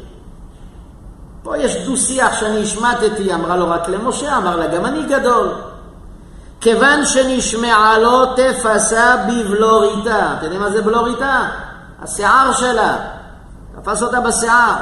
[1.47, 5.55] פה יש דו-שיח שאני השמטתי, אמרה לו רק למשה, אמר לה, גם אני גדול.
[6.61, 10.33] כיוון שנשמעה לו, תפסה בבלוריתה.
[10.33, 11.49] אתם יודעים מה זה בלוריתה?
[12.01, 12.97] השיער שלה.
[13.75, 14.75] תפס אותה בשיער.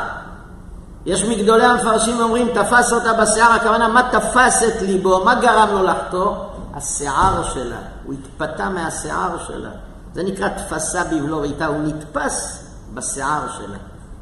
[1.05, 5.83] יש מגדולי המפרשים אומרים, תפס אותה בשיער, הכוונה, מה תפס את ליבו, מה גרם לו
[5.83, 6.35] לחטוא?
[6.73, 7.77] השיער שלה.
[8.05, 9.69] הוא התפתה מהשיער שלה.
[10.13, 13.77] זה נקרא תפסה בבלוריתה, הוא נתפס בשיער שלה.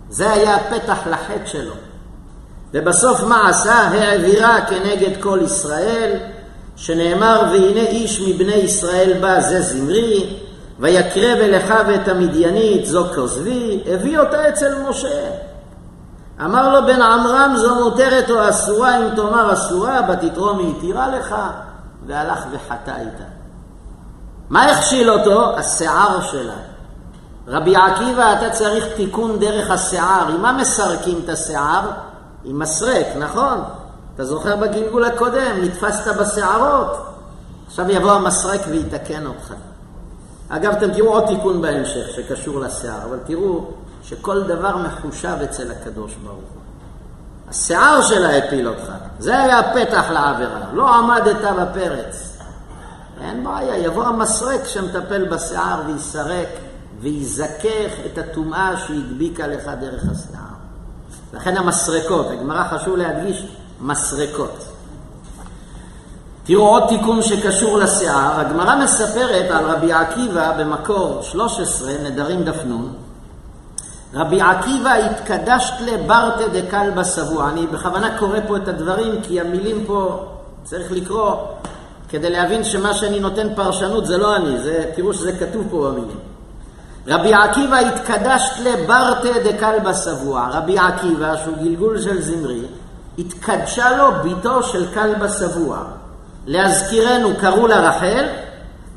[0.10, 1.74] זה היה הפתח לחטא שלו.
[2.74, 3.74] ובסוף מה עשה?
[3.74, 6.18] העבירה כנגד כל ישראל,
[6.76, 10.38] שנאמר, והנה איש מבני ישראל בא, זה זמרי,
[10.80, 15.30] ויקרב אל אחיו את המדיינית, זו כוזבי, הביא אותה אצל משה.
[16.46, 21.36] אמר לו בן עמרם, זו מותרת או אסורה, אם תאמר אסורה, בתתרום היא התירה לך,
[22.08, 23.24] והלך וחטא איתה.
[24.50, 25.58] מה הכשיל אותו?
[25.58, 26.54] השיער שלה.
[27.48, 30.28] רבי עקיבא, אתה צריך תיקון דרך השיער.
[30.34, 31.82] עם מה מסרקים את השיער?
[32.46, 33.64] עם מסרק, נכון?
[34.16, 36.98] אתה זוכר בגלגול הקודם, נתפסת בשערות.
[37.68, 39.54] עכשיו יבוא המסרק ויתקן אותך.
[40.50, 43.68] אגב, אתם תראו עוד תיקון בהמשך שקשור לשיער, אבל תראו
[44.04, 46.62] שכל דבר מחושב אצל הקדוש ברוך הוא.
[47.50, 52.38] השיער שלה הפיל אותך, זה היה הפתח לעבירה, לא עמדת בפרץ.
[53.22, 56.48] אין בעיה, יבוא המסרק שמטפל בשיער ויסרק
[57.00, 60.53] ויזכך את הטומאה שהדביקה לך דרך השיער.
[61.34, 63.48] לכן המסרקות, הגמרא חשוב להדגיש,
[63.82, 64.66] מסרקות.
[66.44, 72.88] תראו עוד תיקון שקשור לשיער, הגמרא מספרת על רבי עקיבא במקור 13, נדרים נ',
[74.14, 77.50] רבי עקיבא התקדשת לברטה דקלבא שבוע.
[77.50, 80.26] אני בכוונה קורא פה את הדברים כי המילים פה
[80.64, 81.36] צריך לקרוא
[82.10, 86.33] כדי להבין שמה שאני נותן פרשנות זה לא אני, זה, תראו שזה כתוב פה במילים.
[87.08, 90.48] רבי עקיבא התקדשת לברטה דקלבא שבוע.
[90.52, 92.62] רבי עקיבא, שהוא גלגול של זמרי,
[93.20, 95.78] התקדשה לו ביתו של כלבא שבוע.
[96.48, 98.26] להזכירנו, קראו לה רחל,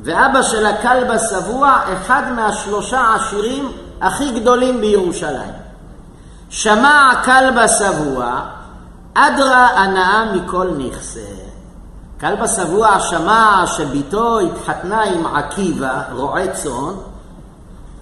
[0.02, 5.52] ואבא שלה כלבא שבוע, אחד מהשלושה עשירים הכי גדולים בירושלים.
[6.50, 8.40] שמע כלבא שבוע,
[9.14, 11.20] אדרא הנאה מכל נכסה.
[12.20, 16.94] כלבא שבוע שמע שביתו התחתנה עם עקיבא, רועה צאן,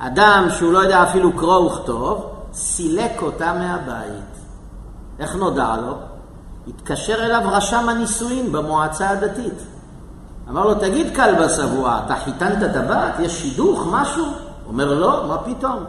[0.07, 4.34] אדם שהוא לא יודע אפילו קרוא וכתוב, סילק אותה מהבית.
[5.18, 5.94] איך נודע לו?
[6.68, 9.62] התקשר אליו רשם הנישואין במועצה הדתית.
[10.48, 13.14] אמר לו, תגיד כלבא שבוע, אתה חיתנת את הבת?
[13.18, 14.24] יש שידוך, משהו?
[14.66, 15.84] אומר, לא, מה פתאום?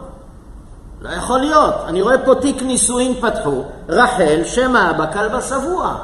[1.00, 1.74] לא יכול להיות.
[1.86, 5.94] אני רואה פה תיק נישואין פתחו, רחל, שם האבא כלבא שבוע.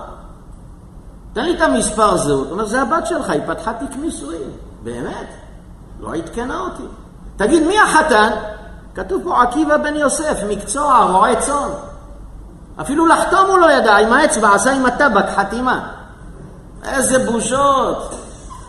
[1.32, 2.44] תן לי את המספר זהות.
[2.44, 4.50] הוא אומר, זה הבת שלך, היא פתחה תיק נישואין.
[4.82, 5.26] באמת?
[6.00, 6.82] לא עדכנה אותי.
[7.36, 8.30] תגיד, מי החתן?
[8.94, 11.68] כתוב פה עקיבא בן יוסף, מקצוע, רועה צאן.
[12.80, 15.88] אפילו לחתום הוא לא ידע, עם האצבע, עשה עם הטבק חתימה.
[16.84, 18.14] איזה בושות.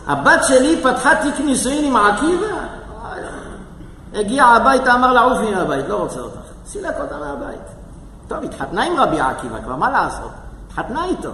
[0.06, 2.46] הבת שלי פתחה תיק נישואין עם עקיבא?
[4.14, 6.36] הגיע הביתה, אמר לה, עופי מהבית, לא רוצה אותך.
[6.66, 7.60] סילק אותה מהבית.
[8.28, 10.30] טוב, התחתנה עם רבי עקיבא, כבר מה לעשות?
[10.66, 11.30] התחתנה איתו.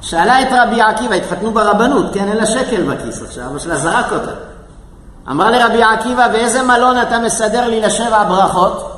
[0.00, 4.12] שאלה את רבי עקיבא, התחתנו ברבנות, כן, אין לה שקל בכיס עכשיו, אבא שלה זרק
[4.12, 4.32] אותה.
[5.30, 8.92] אמר לרבי עקיבא, באיזה מלון אתה מסדר לי לשבע ברכות?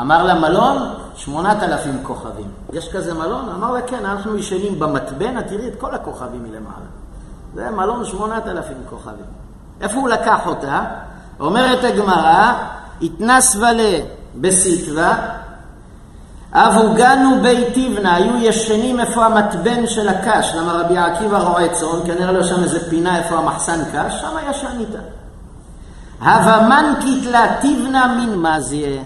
[0.00, 2.48] אמר לה, מלון, שמונת אלפים כוכבים.
[2.72, 3.48] יש כזה מלון?
[3.54, 6.90] אמר לה, כן, אנחנו ישנים במתבן, תראי את כל הכוכבים מלמעלה.
[7.54, 9.24] זה מלון שמונת אלפים כוכבים.
[9.80, 10.84] איפה הוא לקח אותה?
[11.40, 12.52] אומרת הגמרא,
[13.02, 13.98] התנס ולה
[14.34, 15.14] בסיטווה,
[17.42, 22.44] בית תבנה, היו ישנים איפה המתבן של הקש, למה רבי עקיבא רועה צאן, כנראה לו
[22.44, 24.98] שם איזה פינה איפה המחסן קש, שם ישן איתה.
[26.20, 29.02] הווה מנקית לה תבנה מן מזיה.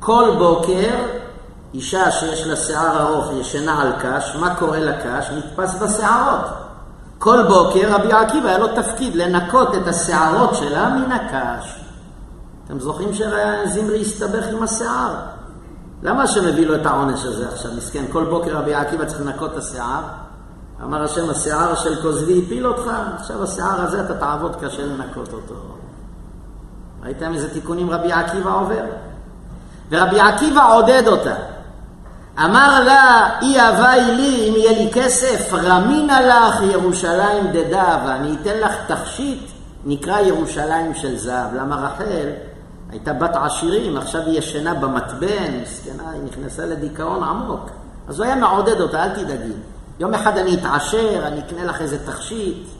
[0.00, 0.94] כל בוקר
[1.74, 5.30] אישה שיש לה שיער ארוך ישנה על קש, מה קורה לקש?
[5.30, 6.44] נתפס בשערות.
[7.18, 11.80] כל בוקר רבי עקיבא היה לו תפקיד לנקות את השערות שלה מן הקש.
[12.64, 15.14] אתם זוכרים שזמרי הסתבך עם השיער?
[16.02, 17.70] למה השם הביא לו את העונש הזה עכשיו?
[17.76, 20.02] מסכן, כל בוקר רבי עקיבא צריך לנקות את השיער.
[20.82, 25.75] אמר השם, השיער של כוזבי הפיל אותך, עכשיו השיער הזה אתה תעבוד קשה לנקות אותו.
[27.06, 28.84] ראיתם איזה תיקונים רבי עקיבא עובר?
[29.90, 31.34] ורבי עקיבא עודד אותה.
[32.44, 38.58] אמר לה, אי אהבה לי, אם יהיה לי כסף, רמינה לך ירושלים דדה, ואני אתן
[38.60, 39.50] לך תכשיט,
[39.84, 41.54] נקרא ירושלים של זהב.
[41.54, 42.28] למה רחל
[42.90, 47.70] הייתה בת עשירים, עכשיו היא ישנה במתבן, מסכנה, היא נכנסה לדיכאון עמוק.
[48.08, 49.52] אז הוא היה מעודד אותה, אל תדאגי.
[50.00, 52.75] יום אחד אני אתעשר, אני אקנה לך איזה תכשיט.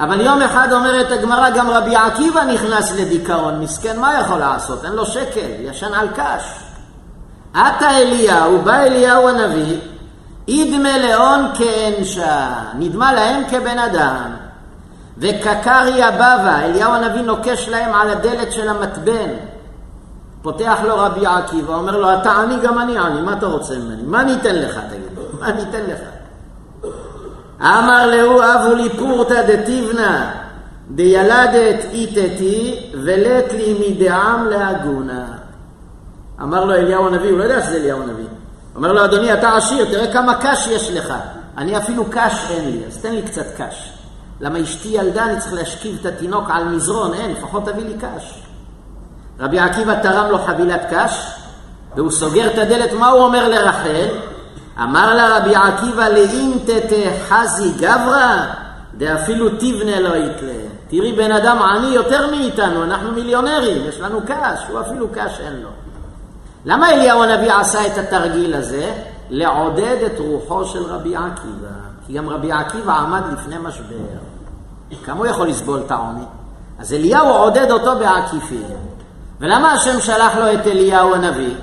[0.00, 4.84] אבל יום אחד אומרת הגמרא, גם רבי עקיבא נכנס לדיכאון, מסכן, מה יכול לעשות?
[4.84, 6.60] אין לו שקל, ישן על קש.
[7.54, 9.76] עתה אליהו, בא אליהו הנביא,
[10.48, 14.30] אידמה לאון כאנשה, נדמה להם כבן אדם.
[15.18, 19.30] וקקריה בבא, אליהו הנביא נוקש להם על הדלת של המתבן.
[20.42, 24.02] פותח לו רבי עקיבא, אומר לו, אתה עני, גם אני עני, מה אתה רוצה ממני?
[24.02, 25.18] מה אני אתן לך, תגיד?
[25.40, 26.19] מה אני אתן לך?
[27.62, 30.30] אמר להו אבו לי פורתא דתיבנה
[30.90, 35.24] דילדת איתתי ולט לי מדעם להגונה.
[36.42, 38.24] אמר לו אליהו הנביא, הוא לא יודע שזה אליהו הנביא.
[38.76, 41.14] אומר לו, אדוני, אתה עשיר, תראה כמה קש יש לך.
[41.58, 43.92] אני אפילו קש אין לי, אז תן לי קצת קש.
[44.40, 48.42] למה אשתי ילדה, אני צריך להשכיב את התינוק על מזרון, אין, לפחות תביא לי קש.
[49.40, 51.32] רבי עקיבא תרם לו חבילת קש,
[51.96, 54.08] והוא סוגר את הדלת, מה הוא אומר לרחל?
[54.82, 58.44] אמר לה רבי עקיבא לאינטטה חזי גברא,
[58.98, 60.52] דאפילו תבנה לא יתלה.
[60.88, 65.60] תראי בן אדם עני יותר מאיתנו, אנחנו מיליונרים, יש לנו קש, הוא אפילו קש אין
[65.62, 65.68] לו.
[66.64, 68.92] למה אליהו הנביא עשה את התרגיל הזה?
[69.30, 71.68] לעודד את רוחו של רבי עקיבא.
[72.06, 73.96] כי גם רבי עקיבא עמד לפני משבר.
[75.04, 76.24] כמה הוא יכול לסבול את העוני?
[76.78, 78.62] אז אליהו עודד אותו בעקיפין.
[79.40, 81.54] ולמה השם שלח לו את אליהו הנביא?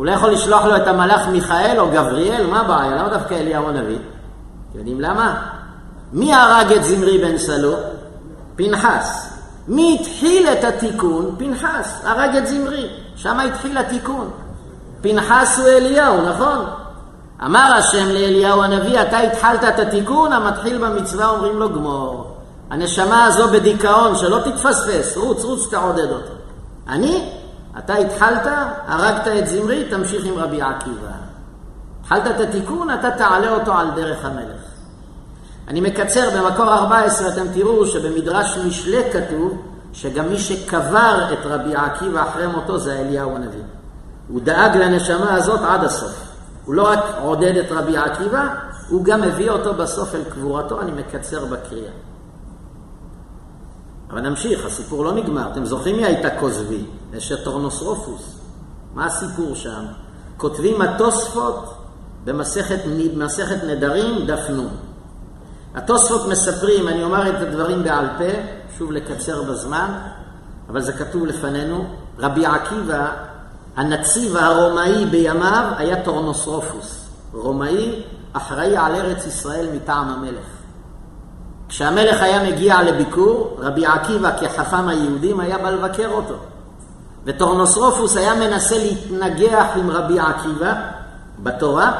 [0.00, 2.46] הוא לא יכול לשלוח לו את המלאך מיכאל או גבריאל?
[2.46, 2.96] מה הבעיה?
[2.96, 3.98] למה דווקא אליהו הנביא?
[4.70, 5.42] אתם יודעים למה?
[6.12, 7.72] מי הרג את זמרי בן סלו?
[8.56, 9.30] פנחס.
[9.68, 11.34] מי התחיל את התיקון?
[11.38, 12.00] פנחס.
[12.04, 12.88] הרג את זמרי.
[13.16, 14.30] שם התחיל התיקון.
[15.00, 16.64] פנחס הוא אליהו, נכון?
[17.44, 22.36] אמר השם לאליהו הנביא, אתה התחלת את התיקון, המתחיל במצווה אומרים לו גמור.
[22.70, 26.32] הנשמה הזו בדיכאון, שלא תתפספס, רוץ, רוץ, תעודד אותו.
[26.88, 27.39] אני?
[27.78, 28.46] אתה התחלת,
[28.86, 31.10] הרגת את זמרי, תמשיך עם רבי עקיבא.
[32.00, 34.60] התחלת את התיקון, אתה תעלה אותו על דרך המלך.
[35.68, 39.62] אני מקצר, במקור 14 אתם תראו שבמדרש משלי כתוב
[39.92, 43.62] שגם מי שקבר את רבי עקיבא אחרי מותו זה אליהו הנביא.
[44.28, 46.12] הוא דאג לנשמה הזאת עד הסוף.
[46.64, 48.48] הוא לא רק עודד את רבי עקיבא,
[48.88, 51.90] הוא גם הביא אותו בסוף אל קבורתו, אני מקצר בקריאה.
[54.10, 55.52] אבל נמשיך, הסיפור לא נגמר.
[55.52, 56.84] אתם זוכרים מי הייתה כוזבי?
[57.18, 58.38] אשת טורנוסרופוס.
[58.94, 59.84] מה הסיפור שם?
[60.36, 61.74] כותבים התוספות
[62.24, 62.78] במסכת,
[63.14, 64.66] במסכת נדרים, דף נ.
[65.74, 68.30] התוספות מספרים, אני אומר את הדברים בעל פה,
[68.78, 69.90] שוב לקצר בזמן,
[70.68, 71.84] אבל זה כתוב לפנינו,
[72.18, 73.06] רבי עקיבא,
[73.76, 77.08] הנציב הרומאי בימיו היה טורנוסרופוס.
[77.32, 78.02] רומאי
[78.32, 80.59] אחראי על ארץ ישראל מטעם המלך.
[81.70, 86.34] כשהמלך היה מגיע לביקור, רבי עקיבא כחכם היהודים היה בא לבקר אותו.
[87.24, 90.74] וטורנוסרופוס היה מנסה להתנגח עם רבי עקיבא
[91.42, 91.92] בתורה,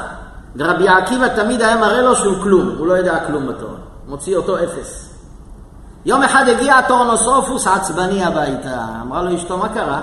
[0.56, 3.76] ורבי עקיבא תמיד היה מראה לו שהוא כלום, הוא לא יודע כלום בתורה.
[4.08, 5.14] מוציא אותו אפס.
[6.04, 10.00] יום אחד הגיע טורנוסופוס עצבני הביתה, אמרה לו אשתו, מה קרה?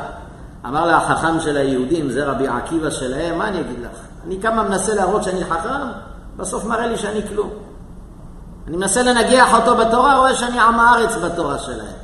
[0.65, 3.99] אמר לה החכם של היהודים, זה רבי עקיבא שלהם, מה אני אגיד לך?
[4.27, 5.87] אני כמה מנסה להראות שאני חכם,
[6.37, 7.66] בסוף מראה לי שאני כלום.
[8.67, 11.95] אני מנסה לנגח אותו בתורה, רואה שאני עם הארץ בתורה שלהם.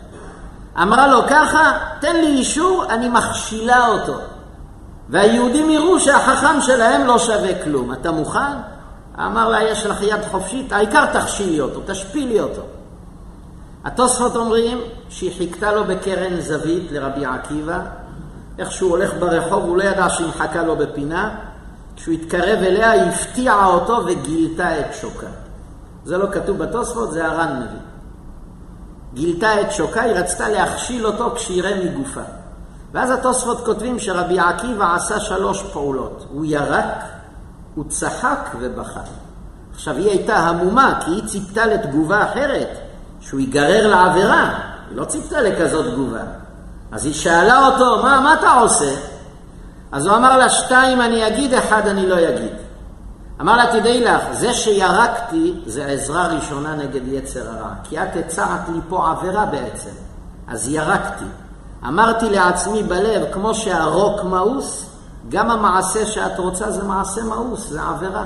[0.82, 4.14] אמרה לו ככה, תן לי אישור, אני מכשילה אותו.
[5.09, 7.93] והיהודים יראו שהחכם שלהם לא שווה כלום.
[7.93, 8.53] אתה מוכן?
[9.20, 12.61] אמר לה, יש לך יד חופשית, העיקר תכשילי אותו, תשפילי אותו.
[13.84, 17.80] התוספות אומרים שהיא חיכתה לו בקרן זווית לרבי עקיבא,
[18.59, 21.36] איך שהוא הולך ברחוב, הוא לא ידע שהיא מחכה לו בפינה,
[21.95, 25.43] כשהוא התקרב אליה היא הפתיעה אותו וגילתה את שוקה.
[26.06, 27.80] זה לא כתוב בתוספות, זה הר"ן מביא.
[29.14, 32.22] גילתה את שוקה, היא רצתה להכשיל אותו כשיראה מגופה.
[32.93, 36.26] ואז התוספות כותבים שרבי עקיבא עשה שלוש פעולות.
[36.30, 37.04] הוא ירק,
[37.76, 38.99] הוא צחק ובכה.
[39.74, 42.70] עכשיו, היא הייתה המומה, כי היא ציפתה לתגובה אחרת,
[43.22, 44.60] שהוא ייגרר לעבירה.
[44.89, 46.22] היא לא ציפתה לכזאת תגובה.
[46.91, 48.95] אז היא שאלה אותו, מה, מה אתה עושה?
[49.91, 52.62] אז הוא אמר לה, שתיים אני אגיד, אחד אני לא אגיד.
[53.41, 57.73] אמר לה, תדעי לך, זה שירקתי זה עזרה ראשונה נגד יצר הרע.
[57.84, 59.89] כי את הצעת לי פה עבירה בעצם.
[60.47, 61.25] אז ירקתי.
[61.88, 64.86] אמרתי לעצמי בלב, כמו שהרוק מאוס,
[65.29, 68.23] גם המעשה שאת רוצה זה מעשה מאוס, זה עבירה.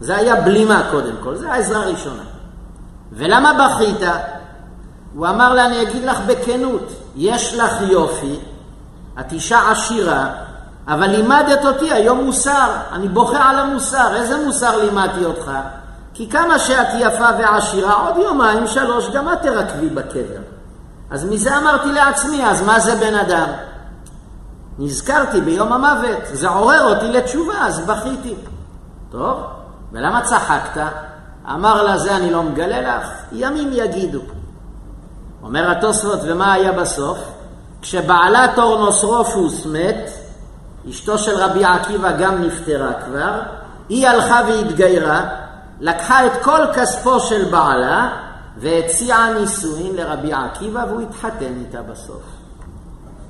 [0.00, 2.22] זה היה בלימה קודם כל, זה העזרה הראשונה.
[3.12, 4.08] ולמה בכית?
[5.14, 8.40] הוא אמר לה, אני אגיד לך בכנות, יש לך יופי,
[9.20, 10.30] את אישה עשירה,
[10.88, 15.50] אבל לימדת אותי היום מוסר, אני בוכה על המוסר, איזה מוסר לימדתי אותך?
[16.14, 20.40] כי כמה שאת יפה ועשירה, עוד יומיים, שלוש, גם את תרקבי בקבר.
[21.10, 23.48] אז מזה אמרתי לעצמי, אז מה זה בן אדם?
[24.78, 28.34] נזכרתי ביום המוות, זה עורר אותי לתשובה, אז בכיתי.
[29.10, 29.36] טוב,
[29.92, 30.82] ולמה צחקת?
[31.54, 34.20] אמר לה, זה אני לא מגלה לך, ימים יגידו.
[35.42, 37.18] אומר התוספות, ומה היה בסוף?
[37.82, 40.10] כשבעלה טורנוסרופוס מת,
[40.90, 43.40] אשתו של רבי עקיבא גם נפטרה כבר,
[43.88, 45.28] היא הלכה והתגיירה,
[45.80, 48.10] לקחה את כל כספו של בעלה
[48.56, 52.22] והציעה נישואין לרבי עקיבא והוא התחתן איתה בסוף.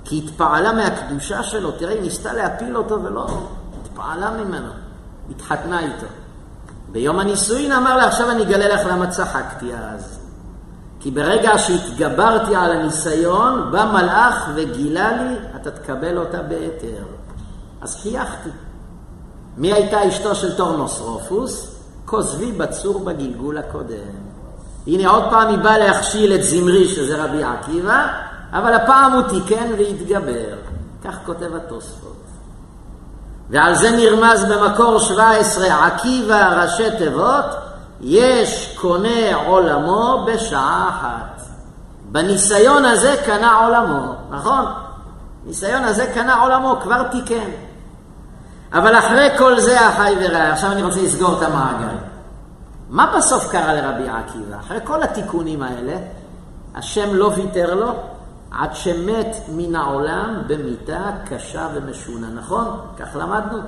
[0.05, 3.27] כי התפעלה מהקדושה שלו, תראה, היא ניסתה להפיל אותו ולא,
[3.83, 4.69] התפעלה ממנו,
[5.31, 6.07] התחתנה איתו.
[6.93, 10.19] ביום הנישואין אמר לה, עכשיו אני אגלה לך למה צחקתי אז.
[11.01, 17.18] כי ברגע שהתגברתי על הניסיון, בא מלאך וגילה לי, אתה תקבל אותה בהיתר.
[17.81, 18.51] אז חייכתי.
[19.57, 21.75] מי הייתה אשתו של טורנוסרופוס?
[22.07, 24.29] כוזבי בצור בגלגול הקודם.
[24.87, 28.07] הנה עוד פעם היא באה להכשיל את זמרי, שזה רבי עקיבא,
[28.53, 30.57] אבל הפעם הוא תיקן והתגבר.
[31.05, 32.17] כך כותב התוספות.
[33.51, 37.45] ועל זה נרמז במקור 17, עקיבא ראשי תיבות,
[38.01, 41.43] יש קונה עולמו בשעה אחת.
[42.13, 44.65] בניסיון הזה קנה עולמו, נכון?
[45.45, 47.51] ניסיון הזה קנה עולמו, כבר תיקן.
[48.73, 51.97] אבל אחרי כל זה, אחי ורעי, עכשיו אני רוצה לסגור את המעגל.
[52.89, 54.57] מה בסוף קרה לרבי עקיבא?
[54.61, 55.97] אחרי כל התיקונים האלה,
[56.75, 57.93] השם לא ויתר לו
[58.51, 62.81] עד שמת מן העולם במיתה קשה ומשונה, נכון?
[62.99, 63.59] כך למדנו.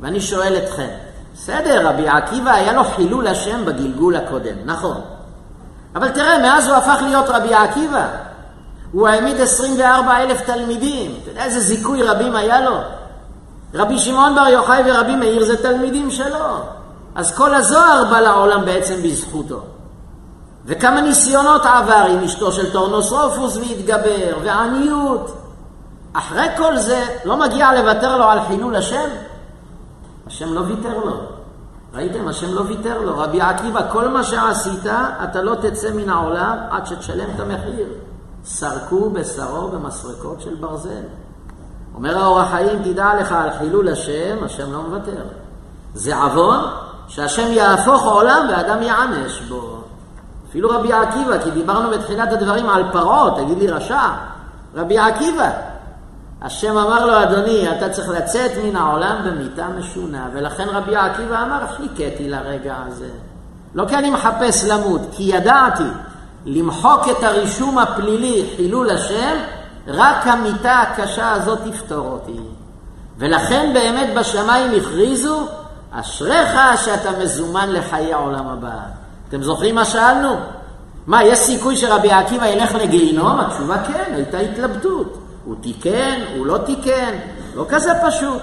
[0.00, 0.88] ואני שואל אתכם,
[1.34, 5.00] בסדר, רבי עקיבא היה לו חילול השם בגלגול הקודם, נכון.
[5.94, 8.08] אבל תראה, מאז הוא הפך להיות רבי עקיבא.
[8.92, 11.18] הוא העמיד 24 אלף תלמידים.
[11.22, 12.78] אתה יודע איזה זיכוי רבים היה לו?
[13.74, 16.58] רבי שמעון בר יוחאי ורבי מאיר זה תלמידים שלו.
[17.14, 19.60] אז כל הזוהר בא לעולם בעצם בזכותו.
[20.66, 25.36] וכמה ניסיונות עבר עם אשתו של טורנוסרופוס והתגבר, ועניות.
[26.12, 29.08] אחרי כל זה, לא מגיע לוותר לו על חילול השם?
[30.26, 31.16] השם לא ויתר לו.
[31.94, 32.28] ראיתם?
[32.28, 33.18] השם לא ויתר לו.
[33.18, 34.86] רבי עקיבא, כל מה שעשית,
[35.24, 37.86] אתה לא תצא מן העולם עד שתשלם את המחיר.
[38.44, 41.02] סרקו בשרו במסרקות של ברזל.
[41.94, 45.22] אומר האור החיים, תדע לך על חילול השם, השם לא מוותר.
[45.94, 46.60] זה עוון
[47.08, 49.80] שהשם יהפוך עולם ואדם יענש בו.
[50.48, 54.08] אפילו רבי עקיבא, כי דיברנו בתחילת הדברים על פרעה, תגיד לי רשע.
[54.74, 55.50] רבי עקיבא,
[56.42, 61.60] השם אמר לו, אדוני, אתה צריך לצאת מן העולם במיתה משונה, ולכן רבי עקיבא אמר,
[61.76, 63.08] חיכיתי לרגע הזה.
[63.74, 65.88] לא כי אני מחפש למות, כי ידעתי
[66.46, 69.36] למחוק את הרישום הפלילי, חילול השם,
[69.88, 72.40] רק המיתה הקשה הזאת תפתור אותי.
[73.18, 75.46] ולכן באמת בשמיים הכריזו,
[75.90, 78.78] אשריך שאתה מזומן לחיי העולם הבא.
[79.28, 80.36] אתם זוכרים מה שאלנו?
[81.06, 83.40] מה, יש סיכוי שרבי עקיבא ילך לגיהינום?
[83.40, 85.18] התשובה כן, הייתה התלבטות.
[85.44, 87.14] הוא תיקן, הוא לא תיקן,
[87.54, 88.42] לא כזה פשוט.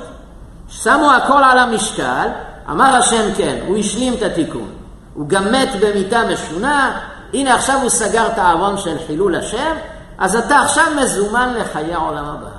[0.70, 2.28] שמו הכל על המשקל,
[2.70, 4.70] אמר השם כן, הוא השלים את התיקון.
[5.14, 7.00] הוא גם מת במיטה משונה,
[7.34, 9.76] הנה עכשיו הוא סגר את העוון של חילול השם,
[10.22, 12.50] אז אתה עכשיו מזומן לחיי העולם הבא.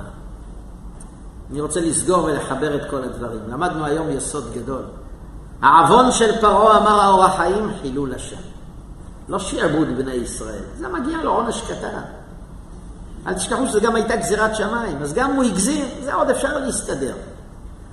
[1.51, 3.39] אני רוצה לסגור ולחבר את כל הדברים.
[3.47, 4.83] למדנו היום יסוד גדול.
[5.61, 8.41] העוון של פרעה אמר האור החיים, חילול השם.
[9.29, 12.01] לא שיעבוד בני ישראל, זה מגיע לו עונש קטן.
[13.27, 17.13] אל תשכחו שזו גם הייתה גזירת שמיים, אז גם הוא הגזיר, זה עוד אפשר להסתדר.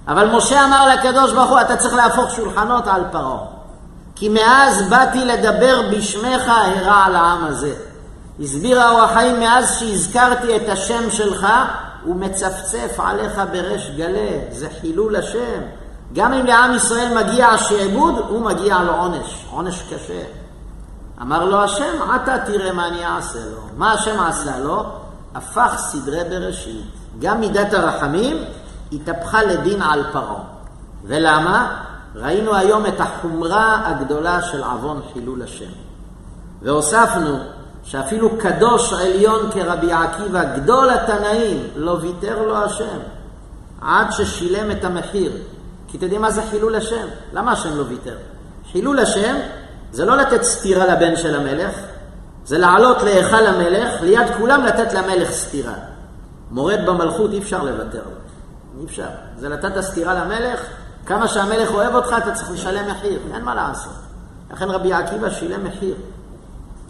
[0.09, 3.39] אבל משה אמר לקדוש ברוך הוא, אתה צריך להפוך שולחנות על פרעה.
[4.15, 7.90] כי מאז באתי לדבר בשמך הרע על העם הזה.
[8.41, 11.47] הסביר האור החיים, מאז שהזכרתי את השם שלך,
[12.05, 15.61] הוא מצפצף עליך בריש גלי, זה חילול השם.
[16.13, 20.23] גם אם לעם ישראל מגיע השעבוד, הוא מגיע לו עונש, עונש קשה.
[21.23, 23.61] אמר לו השם, עתה תראה מה אני אעשה לו.
[23.77, 24.85] מה השם עשה לו?
[25.35, 26.85] הפך סדרי בראשית.
[27.19, 28.37] גם מידת הרחמים
[28.93, 30.43] התהפכה לדין על פרעה.
[31.05, 31.83] ולמה?
[32.15, 35.71] ראינו היום את החומרה הגדולה של עוון חילול השם.
[36.63, 37.39] והוספנו
[37.85, 42.99] שאפילו קדוש עליון כרבי עקיבא, גדול התנאים, לא ויתר לו השם,
[43.81, 45.33] עד ששילם את המחיר.
[45.89, 47.07] כי אתם יודעים מה זה חילול השם?
[47.33, 48.17] למה השם לא ויתר?
[48.73, 49.37] חילול השם
[49.93, 51.75] זה לא לתת סטירה לבן של המלך,
[52.45, 55.75] זה לעלות להיכל המלך, ליד כולם לתת למלך סטירה.
[56.51, 58.21] מורד במלכות אי אפשר לוותר לו.
[58.81, 59.09] אי אפשר.
[59.39, 60.61] זה לתת סטירה למלך,
[61.07, 63.93] כמה שהמלך אוהב אותך אתה צריך לשלם מחיר, אין מה לעשות.
[64.51, 65.95] לכן רבי עקיבא שילם מחיר.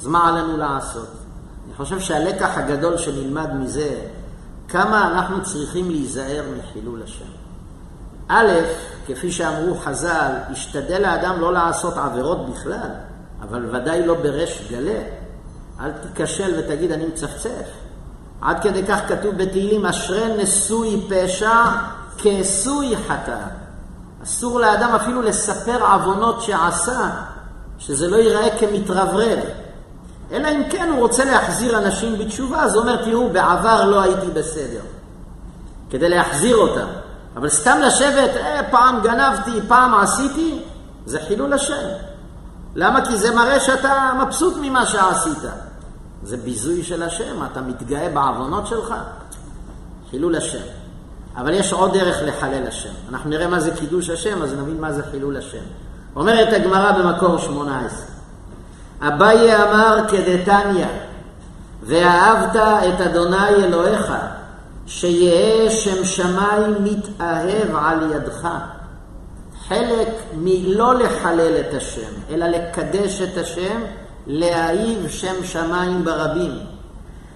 [0.01, 1.09] אז מה עלינו לעשות?
[1.67, 4.01] אני חושב שהלקח הגדול שנלמד מזה,
[4.69, 7.25] כמה אנחנו צריכים להיזהר מחילול השם.
[8.29, 8.51] א',
[9.07, 12.91] כפי שאמרו חז"ל, השתדל האדם לא לעשות עבירות בכלל,
[13.43, 15.03] אבל ודאי לא בריש גלה.
[15.81, 17.67] אל תיכשל ותגיד אני מצפצף.
[18.41, 21.65] עד כדי כך כתוב בתהילים, אשרי נשוי פשע
[22.19, 23.39] כעשוי חטא.
[24.23, 27.11] אסור לאדם אפילו לספר עוונות שעשה,
[27.79, 29.39] שזה לא ייראה כמתרברב.
[30.33, 34.27] אלא אם כן הוא רוצה להחזיר אנשים בתשובה, אז הוא אומר, תראו, בעבר לא הייתי
[34.27, 34.81] בסדר.
[35.91, 36.87] כדי להחזיר אותם.
[37.37, 40.63] אבל סתם לשבת, אה, פעם גנבתי, פעם עשיתי,
[41.07, 41.89] זה חילול השם.
[42.75, 43.07] למה?
[43.07, 45.39] כי זה מראה שאתה מבסוט ממה שעשית.
[46.23, 48.95] זה ביזוי של השם, אתה מתגאה בעוונות שלך.
[50.11, 50.63] חילול השם.
[51.37, 52.93] אבל יש עוד דרך לחלל השם.
[53.09, 55.63] אנחנו נראה מה זה קידוש השם, אז נבין מה זה חילול השם.
[56.17, 58.05] אומרת הגמרא במקור 18,
[59.03, 60.87] אביי אמר כדתניא,
[61.83, 64.13] ואהבת את אדוני אלוהיך,
[64.87, 68.49] שיהא שם שמיים מתאהב על ידך.
[69.69, 73.81] חלק מלא לחלל את השם, אלא לקדש את השם,
[74.27, 76.53] להאהיב שם שמיים ברבים.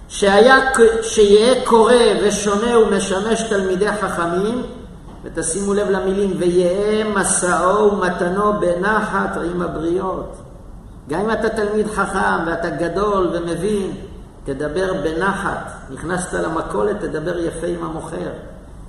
[0.09, 0.55] שהיה,
[1.01, 1.93] שיהיה קורא
[2.23, 4.63] ושונה ומשמש תלמידי חכמים,
[5.23, 10.44] ותשימו לב למילים, ויהא מסעו ומתנו בנחת עם הבריות.
[11.09, 13.91] גם אם אתה תלמיד חכם ואתה גדול ומבין,
[14.43, 15.71] תדבר בנחת.
[15.89, 18.31] נכנסת למכולת, תדבר יפה עם המוכר.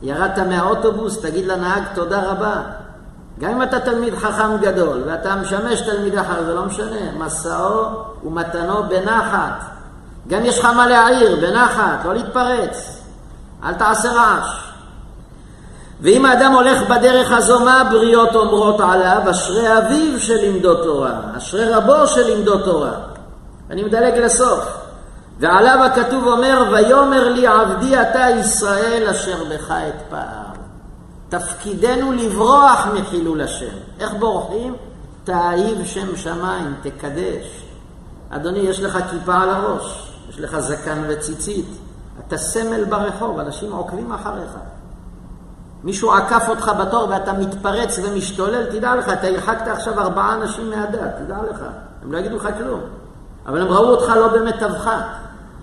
[0.03, 2.62] ירדת מהאוטובוס, תגיד לנהג תודה רבה.
[3.41, 7.12] גם אם אתה תלמיד חכם גדול ואתה משמש תלמיד אחר, זה לא משנה.
[7.19, 7.85] מסעו
[8.25, 9.64] ומתנו בנחת.
[10.29, 13.03] גם יש לך מה להעיר, בנחת, לא להתפרץ.
[13.64, 14.66] אל תעשה רעש.
[16.01, 19.22] ואם האדם הולך בדרך הזו, מה הבריות אומרות עליו?
[19.30, 22.92] אשרי אביו שלימדו תורה, אשרי רבו שלימדו תורה.
[23.70, 24.86] אני מדלג לסוף.
[25.40, 30.47] ועליו הכתוב אומר, ויאמר לי עבדי אתה ישראל אשר בך אתפאר.
[31.28, 33.77] תפקידנו לברוח מחילול השם.
[34.01, 34.74] איך בורחים?
[35.24, 37.62] תאהיב שם שמיים, תקדש.
[38.31, 41.66] אדוני, יש לך כיפה על הראש, יש לך זקן וציצית,
[42.27, 44.51] אתה סמל ברחוב, אנשים עוקבים אחריך.
[45.85, 51.15] מישהו עקף אותך בתור ואתה מתפרץ ומשתולל, תדע לך, אתה הרחקת עכשיו ארבעה אנשים מהדת,
[51.19, 51.61] תדע לך.
[52.03, 52.81] הם לא יגידו לך כלום.
[53.47, 54.90] אבל הם ראו אותך לא במטבך,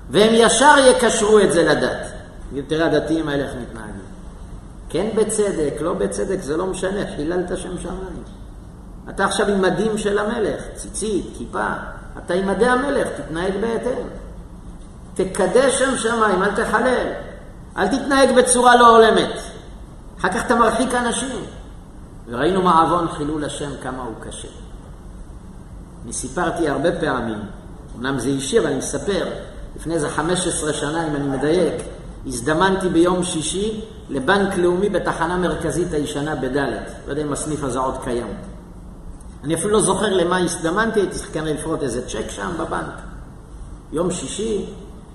[0.09, 2.07] והם ישר יקשרו את זה לדת.
[2.67, 3.93] תראה, הדתיים האלה איך מתנהגים.
[4.89, 8.23] כן בצדק, לא בצדק, זה לא משנה, חיללת שם שמיים.
[9.09, 11.67] אתה עכשיו עם מדים של המלך, ציצית, כיפה,
[12.17, 14.07] אתה עם מדי המלך, תתנהג בהתאם.
[15.13, 17.07] תקדש שם שמיים, אל תחלל.
[17.77, 19.52] אל תתנהג בצורה לא הולמת.
[20.23, 21.45] אחר כך אתה מרחיק אנשים.
[22.27, 24.47] וראינו מעוון חילול השם כמה הוא קשה.
[26.03, 27.39] אני סיפרתי הרבה פעמים,
[27.97, 29.27] אמנם זה אישי, אבל אני מספר,
[29.75, 31.73] לפני איזה 15 שנה, אם אני מדייק,
[32.27, 36.91] הזדמנתי ביום שישי לבנק לאומי בתחנה מרכזית הישנה בדלת.
[37.05, 38.33] לא יודע אם הסניף הזה עוד קיים.
[39.43, 43.01] אני אפילו לא זוכר למה הזדמנתי, הייתי צריך כנראה לפרוט איזה צ'ק שם בבנק.
[43.91, 44.65] יום שישי,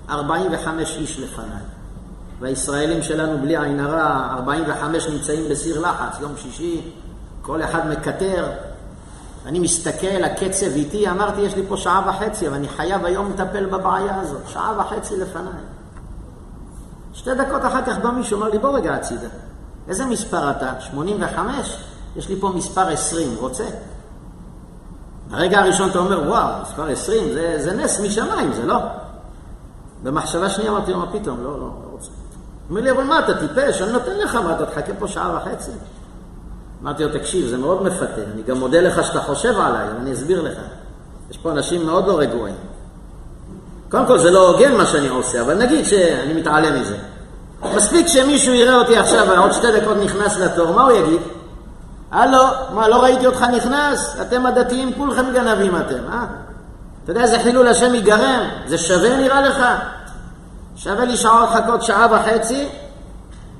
[0.09, 1.78] 45 איש לפניי.
[2.39, 6.81] והישראלים שלנו, בלי עין הרע, 45 נמצאים בסיר לחץ, יום שישי,
[7.41, 8.47] כל אחד מקטר.
[9.45, 13.65] אני מסתכל, הקצב איתי, אמרתי, יש לי פה שעה וחצי, אבל אני חייב היום לטפל
[13.65, 14.41] בבעיה הזאת.
[14.47, 15.63] שעה וחצי לפניי.
[17.13, 19.27] שתי דקות אחר כך בא מישהו, אומר לי, בוא רגע הצידה.
[19.87, 20.73] איזה מספר אתה?
[20.79, 21.77] 85?
[22.15, 23.65] יש לי פה מספר 20, רוצה?
[25.29, 28.77] ברגע הראשון אתה אומר, וואו, מספר 20, זה, זה נס משמיים, זה לא?
[30.03, 31.43] במחשבה שנייה אמרתי מה פתאום?
[31.43, 31.88] לא, לא, לא.
[32.69, 33.81] אומר לי, אבל מה, אתה טיפש?
[33.81, 35.71] אני נותן לך, מה, אתה תחכה פה שעה וחצי?
[36.83, 40.41] אמרתי לו, תקשיב, זה מאוד מפתה, אני גם מודה לך שאתה חושב עליי, אני אסביר
[40.41, 40.57] לך.
[41.31, 42.55] יש פה אנשים מאוד לא רגועים.
[43.89, 46.97] קודם כל, זה לא הוגן מה שאני עושה, אבל נגיד שאני מתעלם מזה.
[47.75, 51.21] מספיק שמישהו יראה אותי עכשיו, עוד שתי דקות נכנס לתור, מה הוא יגיד?
[52.11, 52.43] הלו,
[52.73, 54.15] מה, לא ראיתי אותך נכנס?
[54.21, 56.25] אתם הדתיים כולכם גנבים אתם, אה?
[57.03, 58.41] אתה יודע איזה חילול השם ייגרם?
[58.67, 59.65] זה שווה נראה לך?
[60.83, 62.69] שווה לי לחכות שעה וחצי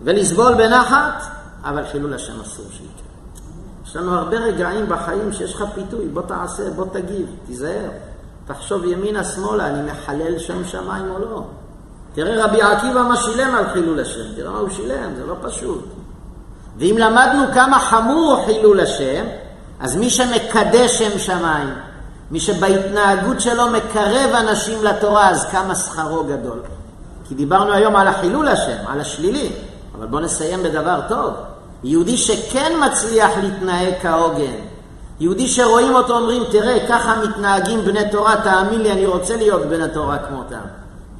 [0.03, 1.23] ולסבול בנחת,
[1.63, 3.09] אבל חילול השם אסור שיקרה.
[3.85, 7.89] יש לנו הרבה רגעים בחיים שיש לך פיתוי, בוא תעשה, בוא תגיב, תיזהר.
[8.47, 11.43] תחשוב ימינה שמאלה, אני מחלל שם שמיים או לא.
[12.13, 15.85] תראה רבי עקיבא מה שילם על חילול השם, תראה מה הוא שילם, זה לא פשוט.
[16.77, 19.25] ואם למדנו כמה חמור חילול השם,
[19.79, 21.69] אז מי שמקדש שם שמיים,
[22.31, 26.59] מי שבהתנהגות שלו מקרב אנשים לתורה, אז כמה שכרו גדול.
[27.29, 29.51] כי דיברנו היום על החילול השם, על השלילי,
[29.97, 31.33] אבל בואו נסיים בדבר טוב.
[31.83, 34.53] יהודי שכן מצליח להתנהג כהוגן,
[35.19, 39.81] יהודי שרואים אותו אומרים, תראה, ככה מתנהגים בני תורה, תאמין לי, אני רוצה להיות בן
[39.81, 40.61] התורה כמותם.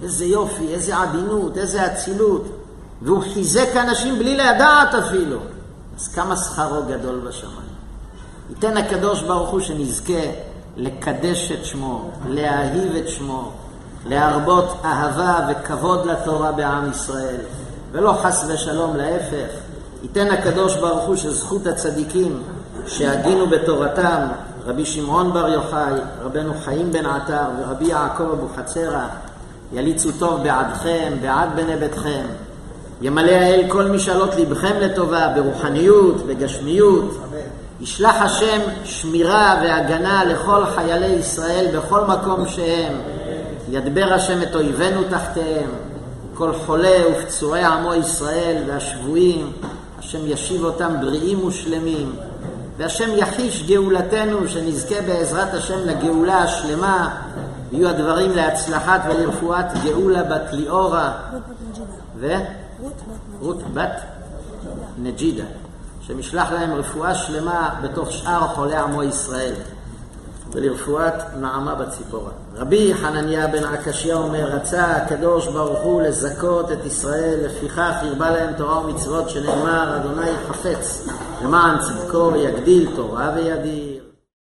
[0.04, 2.46] איזה יופי, איזה עדינות, איזה אצילות.
[3.02, 5.38] והוא חיזק אנשים בלי לדעת אפילו.
[5.98, 7.70] אז כמה שכרו גדול בשמיים.
[8.50, 10.22] ייתן הקדוש ברוך הוא שנזכה
[10.78, 13.52] לקדש את שמו, להאהיב את שמו,
[14.06, 17.36] להרבות אהבה וכבוד לתורה בעם ישראל,
[17.92, 19.54] ולא חס ושלום, להפך.
[20.04, 22.44] ייתן הקדוש ברוך הוא שזכות הצדיקים
[22.88, 24.28] שהגינו בתורתם,
[24.66, 29.06] רבי שמעון בר יוחאי, רבנו חיים בן עטר ורבי יעקב אבוחצירא,
[29.74, 32.26] יליצו טוב בעדכם, בעד בני ביתכם.
[33.02, 37.18] ימלא האל כל משאלות לבכם לטובה, ברוחניות, בגשמיות.
[37.82, 42.94] ישלח השם שמירה והגנה לכל חיילי ישראל בכל מקום שהם.
[43.72, 45.70] ידבר השם את אויבינו תחתיהם.
[46.34, 49.52] כל חולה ופצועי עמו ישראל והשבויים,
[50.00, 52.16] השם ישיב אותם בריאים ושלמים.
[52.78, 57.16] והשם יחיש גאולתנו, שנזכה בעזרת השם לגאולה השלמה,
[57.72, 61.12] יהיו הדברים להצלחת ולרפואת גאולה בת ליאורה.
[62.20, 62.34] ו?
[63.40, 64.02] רות בת
[64.98, 65.44] נג'ידה,
[66.02, 69.54] שמשלח להם רפואה שלמה בתוך שאר חולי עמו ישראל,
[70.52, 72.32] ולרפואת נעמה בציפורה.
[72.56, 78.54] רבי חנניה בן עקשיה אומר, רצה הקדוש ברוך הוא לזכות את ישראל, לפיכך הרבה להם
[78.54, 81.08] תורה ומצוות, שנאמר, אדוני חפץ
[81.44, 83.99] למען צדקו ויגדיל תורה וידיר.